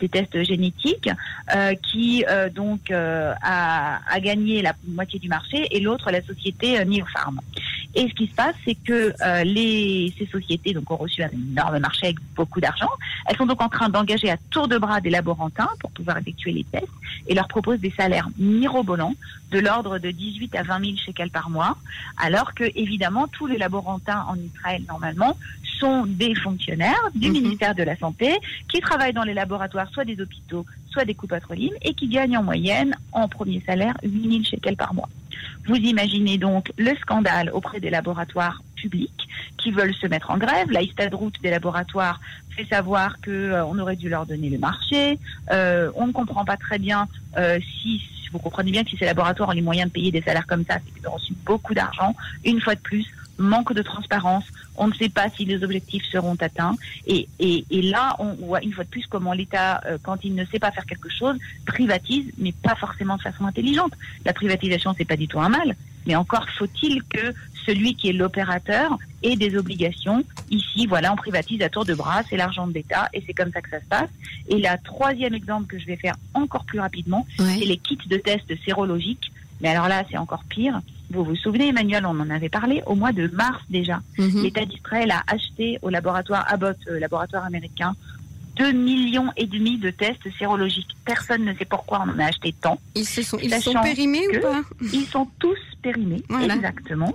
des, 0.00 0.08
tests 0.08 0.42
génétiques, 0.42 1.10
euh, 1.54 1.74
qui 1.74 2.24
euh, 2.28 2.48
donc 2.48 2.90
a, 2.90 4.00
a, 4.08 4.20
gagné 4.20 4.62
la 4.62 4.74
moitié 4.88 5.18
du 5.18 5.28
marché, 5.28 5.66
et 5.70 5.80
l'autre, 5.80 6.10
la 6.10 6.22
société 6.22 6.82
Neopharm. 6.84 7.40
Et 7.96 8.08
ce 8.08 8.14
qui 8.14 8.26
se 8.26 8.34
passe, 8.34 8.54
c'est 8.64 8.74
que 8.74 9.12
les, 9.42 10.12
ces 10.18 10.26
sociétés 10.26 10.74
donc, 10.74 10.90
ont 10.90 10.96
reçu 10.96 11.22
un 11.22 11.30
énorme 11.30 11.78
marché 11.78 12.06
avec 12.06 12.18
beaucoup 12.34 12.60
d'argent. 12.60 12.90
Elles 13.26 13.36
sont 13.36 13.46
donc 13.46 13.62
en 13.62 13.70
train 13.70 13.88
d'engager 13.88 14.30
à 14.30 14.36
tour 14.50 14.68
de 14.68 14.76
bras 14.76 15.00
des 15.00 15.10
laborantins 15.10 15.70
pour 15.80 15.90
pouvoir 15.90 16.18
effectuer 16.18 16.52
les 16.52 16.64
tests 16.64 16.86
et 17.26 17.34
leur 17.34 17.48
proposent 17.48 17.80
des 17.80 17.92
salaires 17.96 18.28
mirobolants 18.38 19.14
de 19.50 19.58
l'ordre 19.58 19.98
de 19.98 20.10
18 20.10 20.54
à 20.56 20.62
20 20.62 20.84
000 20.84 20.96
shekels 20.98 21.30
par 21.30 21.50
mois, 21.50 21.76
alors 22.18 22.52
que 22.54 22.64
évidemment 22.74 23.28
tous 23.28 23.46
les 23.46 23.58
laborantins 23.58 24.24
en 24.28 24.36
Israël 24.36 24.82
normalement 24.88 25.36
sont 25.78 26.06
des 26.06 26.34
fonctionnaires 26.34 27.10
du 27.14 27.28
mhm. 27.28 27.34
ministère 27.34 27.74
de 27.74 27.82
la 27.82 27.96
Santé 27.96 28.34
qui 28.68 28.80
travaillent 28.80 29.12
dans 29.12 29.24
les 29.24 29.34
laboratoires 29.34 29.88
soit 29.92 30.04
des 30.04 30.20
hôpitaux, 30.20 30.64
soit 30.96 31.04
des 31.04 31.14
coupes 31.14 31.34
et 31.82 31.92
qui 31.92 32.08
gagnent 32.08 32.38
en 32.38 32.42
moyenne 32.42 32.96
en 33.12 33.28
premier 33.28 33.62
salaire 33.66 33.94
8 34.02 34.30
000 34.30 34.44
shekels 34.44 34.78
par 34.78 34.94
mois. 34.94 35.10
Vous 35.66 35.76
imaginez 35.76 36.38
donc 36.38 36.72
le 36.78 36.96
scandale 36.96 37.50
auprès 37.52 37.80
des 37.80 37.90
laboratoires 37.90 38.62
publics 38.86 39.28
qui 39.58 39.70
veulent 39.70 39.94
se 39.94 40.06
mettre 40.06 40.30
en 40.30 40.38
grève. 40.38 40.70
La 40.70 40.80
route 41.12 41.36
des 41.42 41.50
laboratoires 41.50 42.20
fait 42.50 42.66
savoir 42.66 43.20
que 43.20 43.30
euh, 43.30 43.64
aurait 43.64 43.96
dû 43.96 44.08
leur 44.08 44.26
donner 44.26 44.48
le 44.48 44.58
marché. 44.58 45.18
Euh, 45.50 45.90
on 45.94 46.06
ne 46.06 46.12
comprend 46.12 46.44
pas 46.44 46.56
très 46.56 46.78
bien 46.78 47.08
euh, 47.36 47.58
si 47.82 48.02
vous 48.32 48.38
comprenez 48.38 48.72
bien 48.72 48.82
que 48.84 48.90
si 48.90 48.96
ces 48.96 49.04
laboratoires 49.04 49.48
ont 49.50 49.52
les 49.52 49.62
moyens 49.62 49.88
de 49.88 49.92
payer 49.92 50.10
des 50.10 50.20
salaires 50.20 50.46
comme 50.46 50.64
ça, 50.64 50.78
c'est 50.84 50.92
qu'ils 50.94 51.08
ont 51.08 51.12
reçu 51.12 51.32
beaucoup 51.44 51.74
d'argent. 51.74 52.14
Une 52.44 52.60
fois 52.60 52.74
de 52.74 52.80
plus, 52.80 53.06
manque 53.38 53.72
de 53.72 53.82
transparence. 53.82 54.44
On 54.76 54.88
ne 54.88 54.94
sait 54.94 55.08
pas 55.08 55.28
si 55.30 55.44
les 55.44 55.62
objectifs 55.62 56.04
seront 56.10 56.36
atteints. 56.40 56.76
Et 57.06 57.28
là, 57.70 58.16
on 58.18 58.34
voit 58.34 58.62
une 58.62 58.72
fois 58.72 58.84
de 58.84 58.88
plus 58.88 59.06
comment 59.06 59.32
l'État, 59.32 59.80
euh, 59.86 59.98
quand 60.02 60.24
il 60.24 60.34
ne 60.34 60.44
sait 60.46 60.58
pas 60.58 60.70
faire 60.70 60.86
quelque 60.86 61.08
chose, 61.10 61.36
privatise, 61.66 62.30
mais 62.38 62.52
pas 62.52 62.74
forcément 62.74 63.16
de 63.16 63.22
façon 63.22 63.46
intelligente. 63.46 63.92
La 64.24 64.32
privatisation, 64.32 64.94
c'est 64.96 65.04
pas 65.04 65.16
du 65.16 65.28
tout 65.28 65.40
un 65.40 65.48
mal. 65.48 65.76
Mais 66.06 66.14
encore 66.16 66.46
faut-il 66.58 67.02
que 67.04 67.34
celui 67.66 67.94
qui 67.96 68.08
est 68.10 68.12
l'opérateur 68.12 68.96
ait 69.24 69.34
des 69.36 69.56
obligations. 69.56 70.22
Ici, 70.50 70.86
voilà, 70.86 71.12
on 71.12 71.16
privatise 71.16 71.60
à 71.62 71.68
tour 71.68 71.84
de 71.84 71.94
bras, 71.94 72.22
c'est 72.30 72.36
l'argent 72.36 72.66
de 72.68 72.72
l'État 72.74 73.08
et 73.12 73.22
c'est 73.26 73.32
comme 73.34 73.50
ça 73.50 73.60
que 73.60 73.70
ça 73.70 73.80
se 73.80 73.86
passe. 73.86 74.10
Et 74.48 74.58
la 74.60 74.78
troisième 74.78 75.34
exemple 75.34 75.66
que 75.66 75.78
je 75.78 75.86
vais 75.86 75.96
faire 75.96 76.14
encore 76.34 76.64
plus 76.64 76.78
rapidement, 76.78 77.26
Ouais. 77.40 77.56
c'est 77.58 77.64
les 77.64 77.76
kits 77.76 77.98
de 78.06 78.16
tests 78.18 78.52
sérologiques. 78.64 79.32
Mais 79.60 79.68
alors 79.70 79.88
là, 79.88 80.04
c'est 80.10 80.18
encore 80.18 80.44
pire. 80.48 80.80
Vous 81.10 81.24
vous 81.24 81.34
souvenez, 81.36 81.68
Emmanuel, 81.68 82.04
on 82.06 82.20
en 82.20 82.30
avait 82.30 82.48
parlé 82.50 82.82
au 82.86 82.94
mois 82.94 83.12
de 83.12 83.26
mars 83.28 83.62
déjà. 83.70 84.00
Mhm. 84.18 84.42
L'État 84.42 84.64
d'Israël 84.64 85.10
a 85.10 85.22
acheté 85.26 85.78
au 85.82 85.88
laboratoire 85.88 86.44
Abbott, 86.48 86.76
euh, 86.88 87.00
laboratoire 87.00 87.44
américain, 87.44 87.94
2 88.56 88.72
millions 88.72 89.30
et 89.36 89.46
demi 89.46 89.78
de 89.78 89.90
tests 89.90 90.28
sérologiques. 90.38 90.96
Personne 91.04 91.44
ne 91.44 91.54
sait 91.54 91.64
pourquoi 91.64 92.04
on 92.06 92.10
en 92.10 92.18
a 92.18 92.26
acheté 92.26 92.52
tant. 92.60 92.78
Ils 92.94 93.04
se 93.06 93.22
sont, 93.22 93.38
ils 93.42 93.52
sont 93.60 93.74
périmés 93.82 94.26
que- 94.32 94.38
ou 94.38 94.40
pas? 94.40 94.62
Ils 94.92 95.06
sont 95.06 95.28
tous 95.38 95.58
périmés, 95.82 96.22
Voilà. 96.28 96.54
exactement. 96.54 97.14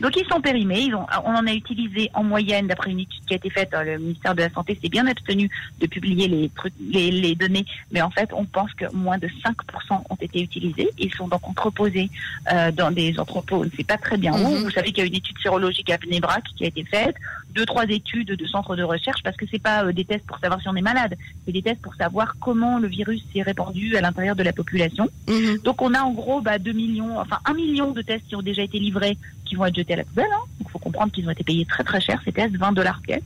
Donc 0.00 0.16
ils 0.16 0.26
sont 0.26 0.40
périmés. 0.40 0.80
Ils 0.80 0.94
ont, 0.94 1.06
on 1.24 1.30
en 1.34 1.46
a 1.46 1.52
utilisé 1.52 2.10
en 2.14 2.24
moyenne, 2.24 2.66
d'après 2.66 2.90
une 2.90 3.00
étude 3.00 3.24
qui 3.26 3.34
a 3.34 3.36
été 3.36 3.50
faite, 3.50 3.70
le 3.72 3.98
ministère 3.98 4.34
de 4.34 4.42
la 4.42 4.50
Santé 4.50 4.78
s'est 4.82 4.88
bien 4.88 5.06
abstenu 5.06 5.48
de 5.80 5.86
publier 5.86 6.28
les, 6.28 6.48
trucs, 6.50 6.72
les, 6.80 7.10
les 7.10 7.34
données, 7.34 7.64
mais 7.92 8.02
en 8.02 8.10
fait 8.10 8.30
on 8.32 8.44
pense 8.44 8.72
que 8.74 8.84
moins 8.94 9.18
de 9.18 9.28
5% 9.28 10.02
ont 10.10 10.16
été 10.20 10.42
utilisés. 10.42 10.90
Ils 10.98 11.12
sont 11.14 11.28
donc 11.28 11.46
entreposés 11.48 12.10
euh, 12.52 12.70
dans 12.72 12.90
des 12.90 13.18
entrepôts, 13.18 13.60
on 13.60 13.64
ne 13.64 13.70
sait 13.70 13.84
pas 13.84 13.96
très 13.98 14.16
bien 14.16 14.32
où. 14.32 14.54
Mhm. 14.56 14.64
Vous 14.64 14.70
savez 14.70 14.88
qu'il 14.88 14.98
y 14.98 15.02
a 15.02 15.06
une 15.06 15.14
étude 15.14 15.38
sérologique 15.38 15.90
à 15.90 15.98
Bnebrak 15.98 16.44
qui 16.56 16.64
a 16.64 16.68
été 16.68 16.84
faite, 16.84 17.16
deux 17.54 17.64
trois 17.66 17.84
études 17.84 18.28
de 18.32 18.46
centres 18.46 18.74
de 18.76 18.82
recherche, 18.82 19.22
parce 19.22 19.36
que 19.36 19.46
c'est 19.50 19.62
pas 19.62 19.84
euh, 19.84 19.92
des 19.92 20.04
tests 20.04 20.26
pour 20.26 20.38
savoir 20.38 20.60
si 20.60 20.68
on 20.68 20.76
est 20.76 20.82
malade, 20.82 21.14
c'est 21.46 21.52
des 21.52 21.62
tests 21.62 21.80
pour 21.82 21.94
savoir 21.94 22.34
comment 22.40 22.78
le 22.78 22.88
virus 22.88 23.22
s'est 23.32 23.42
répandu 23.42 23.96
à 23.96 24.00
l'intérieur 24.00 24.34
de 24.36 24.42
la 24.42 24.52
population. 24.52 25.08
Mhm. 25.28 25.58
Donc 25.64 25.80
on 25.82 25.94
a 25.94 26.00
en 26.02 26.12
gros 26.12 26.40
bah, 26.40 26.58
2 26.58 26.72
millions, 26.72 27.18
enfin 27.20 27.38
1 27.44 27.54
million 27.54 27.83
de 27.92 28.02
tests 28.02 28.26
qui 28.26 28.36
ont 28.36 28.42
déjà 28.42 28.62
été 28.62 28.78
livrés, 28.78 29.16
qui 29.44 29.54
vont 29.54 29.66
être 29.66 29.76
jetés 29.76 29.94
à 29.94 29.96
la 29.96 30.04
poubelle. 30.04 30.32
Hein. 30.32 30.44
Il 30.60 30.68
faut 30.68 30.78
comprendre 30.78 31.12
qu'ils 31.12 31.26
ont 31.26 31.30
été 31.30 31.44
payés 31.44 31.66
très 31.66 31.84
très 31.84 32.00
cher, 32.00 32.20
ces 32.24 32.32
tests, 32.32 32.56
20 32.56 32.72
dollars 32.72 33.00
pièce. 33.00 33.22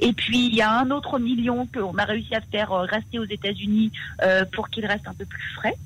Et 0.00 0.12
puis 0.12 0.46
il 0.46 0.54
y 0.54 0.62
a 0.62 0.80
un 0.80 0.90
autre 0.90 1.18
million 1.18 1.66
qu'on 1.66 1.96
a 1.96 2.04
réussi 2.04 2.34
à 2.34 2.40
faire 2.40 2.72
euh, 2.72 2.84
rester 2.84 3.18
aux 3.18 3.24
États-Unis 3.24 3.92
euh, 4.22 4.44
pour 4.52 4.68
qu'il 4.68 4.84
reste 4.86 5.06
un 5.06 5.14
peu 5.14 5.24
plus 5.24 5.48
frais. 5.54 5.76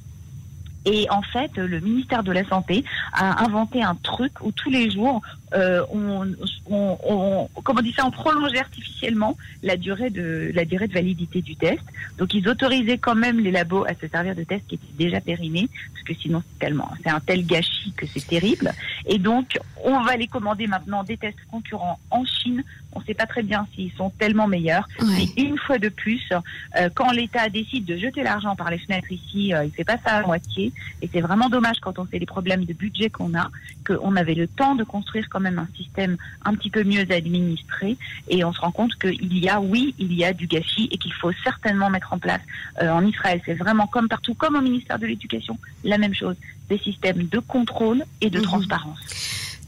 Et 0.86 1.10
en 1.10 1.20
fait, 1.20 1.56
le 1.56 1.80
ministère 1.80 2.22
de 2.22 2.30
la 2.30 2.44
Santé 2.44 2.84
a 3.12 3.44
inventé 3.44 3.82
un 3.82 3.96
truc 3.96 4.40
où 4.40 4.52
tous 4.52 4.70
les 4.70 4.88
jours, 4.88 5.20
euh, 5.54 5.82
on, 5.92 6.26
on, 6.68 6.98
on- 7.08 7.48
comment 7.62 7.80
on 7.80 7.82
dit 7.82 7.92
ça, 7.92 8.04
on 8.06 8.10
prolongeait 8.10 8.58
artificiellement 8.58 9.36
la 9.62 9.76
durée 9.76 10.10
de 10.10 10.50
la 10.54 10.64
durée 10.64 10.88
de 10.88 10.92
validité 10.92 11.42
du 11.42 11.56
test. 11.56 11.82
Donc 12.18 12.34
ils 12.34 12.48
autorisaient 12.48 12.98
quand 12.98 13.14
même 13.14 13.38
les 13.40 13.50
labos 13.50 13.84
à 13.84 13.94
se 13.94 14.08
servir 14.08 14.34
de 14.34 14.44
tests 14.44 14.66
qui 14.66 14.74
étaient 14.76 15.04
déjà 15.04 15.20
périmés, 15.20 15.68
parce 15.92 16.04
que 16.04 16.14
sinon 16.14 16.42
c'est 16.46 16.58
tellement, 16.66 16.90
c'est 17.02 17.10
un 17.10 17.20
tel 17.20 17.44
gâchis 17.46 17.92
que 17.96 18.06
c'est 18.06 18.26
terrible. 18.26 18.72
Et 19.06 19.18
donc 19.18 19.58
on 19.84 20.02
va 20.02 20.16
les 20.16 20.26
commander 20.26 20.66
maintenant 20.66 21.04
des 21.04 21.16
tests 21.16 21.38
concurrents 21.50 21.98
en 22.10 22.24
Chine. 22.24 22.64
On 22.92 23.00
ne 23.00 23.04
sait 23.04 23.14
pas 23.14 23.26
très 23.26 23.42
bien 23.42 23.66
s'ils 23.74 23.92
sont 23.92 24.08
tellement 24.18 24.46
meilleurs. 24.48 24.88
Et 25.20 25.42
une 25.42 25.58
fois 25.58 25.78
de 25.78 25.90
plus, 25.90 26.22
euh, 26.32 26.88
quand 26.94 27.10
l'État 27.12 27.50
décide 27.50 27.84
de 27.84 27.98
jeter 27.98 28.22
l'argent 28.22 28.56
par 28.56 28.70
les 28.70 28.78
fenêtres 28.78 29.12
ici, 29.12 29.52
euh, 29.52 29.64
il 29.66 29.70
fait 29.70 29.84
pas 29.84 29.98
ça 30.02 30.12
à 30.16 30.22
moitié. 30.22 30.72
Et 31.02 31.10
c'est 31.12 31.20
vraiment 31.20 31.50
dommage 31.50 31.76
quand 31.80 31.98
on 31.98 32.06
sait 32.06 32.18
les 32.18 32.24
problèmes 32.24 32.64
de 32.64 32.72
budget 32.72 33.10
qu'on 33.10 33.34
a, 33.34 33.50
qu'on 33.86 34.16
avait 34.16 34.34
le 34.34 34.46
temps 34.48 34.74
de 34.76 34.82
construire 34.84 35.28
quand 35.36 35.42
même 35.42 35.58
un 35.58 35.68
système 35.76 36.16
un 36.46 36.54
petit 36.54 36.70
peu 36.70 36.82
mieux 36.82 37.04
administré. 37.12 37.98
Et 38.28 38.42
on 38.42 38.54
se 38.54 38.60
rend 38.60 38.70
compte 38.72 38.94
qu'il 38.98 39.36
y 39.36 39.50
a, 39.50 39.60
oui, 39.60 39.94
il 39.98 40.14
y 40.14 40.24
a 40.24 40.32
du 40.32 40.46
gâchis 40.46 40.88
et 40.90 40.96
qu'il 40.96 41.12
faut 41.12 41.30
certainement 41.44 41.90
mettre 41.90 42.14
en 42.14 42.18
place 42.18 42.40
euh, 42.80 42.88
en 42.88 43.04
Israël. 43.06 43.42
C'est 43.44 43.52
vraiment 43.54 43.86
comme 43.86 44.08
partout, 44.08 44.32
comme 44.34 44.56
au 44.56 44.62
ministère 44.62 44.98
de 44.98 45.04
l'Éducation, 45.06 45.58
la 45.84 45.98
même 45.98 46.14
chose. 46.14 46.36
Des 46.70 46.78
systèmes 46.78 47.26
de 47.26 47.38
contrôle 47.38 48.02
et 48.22 48.30
de 48.30 48.38
Mhm. 48.38 48.44
transparence. 48.44 48.98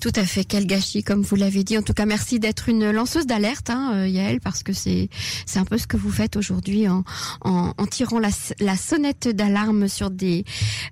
Tout 0.00 0.12
à 0.14 0.24
fait, 0.24 0.44
quel 0.44 0.66
gâchis, 0.66 1.02
comme 1.02 1.22
vous 1.22 1.34
l'avez 1.34 1.64
dit. 1.64 1.76
En 1.76 1.82
tout 1.82 1.92
cas, 1.92 2.06
merci 2.06 2.38
d'être 2.38 2.68
une 2.68 2.90
lanceuse 2.90 3.26
d'alerte, 3.26 3.70
hein, 3.70 3.92
euh, 3.94 4.08
Yael, 4.08 4.40
parce 4.40 4.62
que 4.62 4.72
c'est 4.72 5.08
c'est 5.44 5.58
un 5.58 5.64
peu 5.64 5.76
ce 5.76 5.88
que 5.88 5.96
vous 5.96 6.10
faites 6.10 6.36
aujourd'hui 6.36 6.88
en, 6.88 7.02
en, 7.40 7.74
en 7.76 7.86
tirant 7.86 8.20
la, 8.20 8.28
la 8.60 8.76
sonnette 8.76 9.28
d'alarme 9.28 9.88
sur 9.88 10.10
des, 10.10 10.44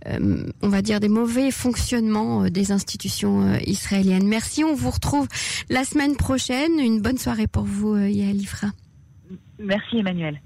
euh, 0.09 0.47
on 0.63 0.69
va 0.69 0.83
dire, 0.83 0.99
des 0.99 1.09
mauvais 1.09 1.53
fonctionnements 1.53 2.45
euh, 2.45 2.51
des 2.51 2.73
institutions 2.73 3.43
euh, 3.43 3.59
israéliennes. 3.65 4.27
Merci, 4.27 4.65
on 4.65 4.75
vous 4.75 4.91
retrouve 4.91 5.29
la 5.71 5.85
semaine 5.85 6.17
prochaine. 6.17 6.79
Une 6.81 7.01
bonne 7.01 7.19
soirée 7.19 7.47
pour 7.47 7.65
vous, 7.65 7.97
Yael 7.97 8.41
Ifra. 8.41 8.69
Merci 9.59 9.99
Emmanuel. 9.99 10.41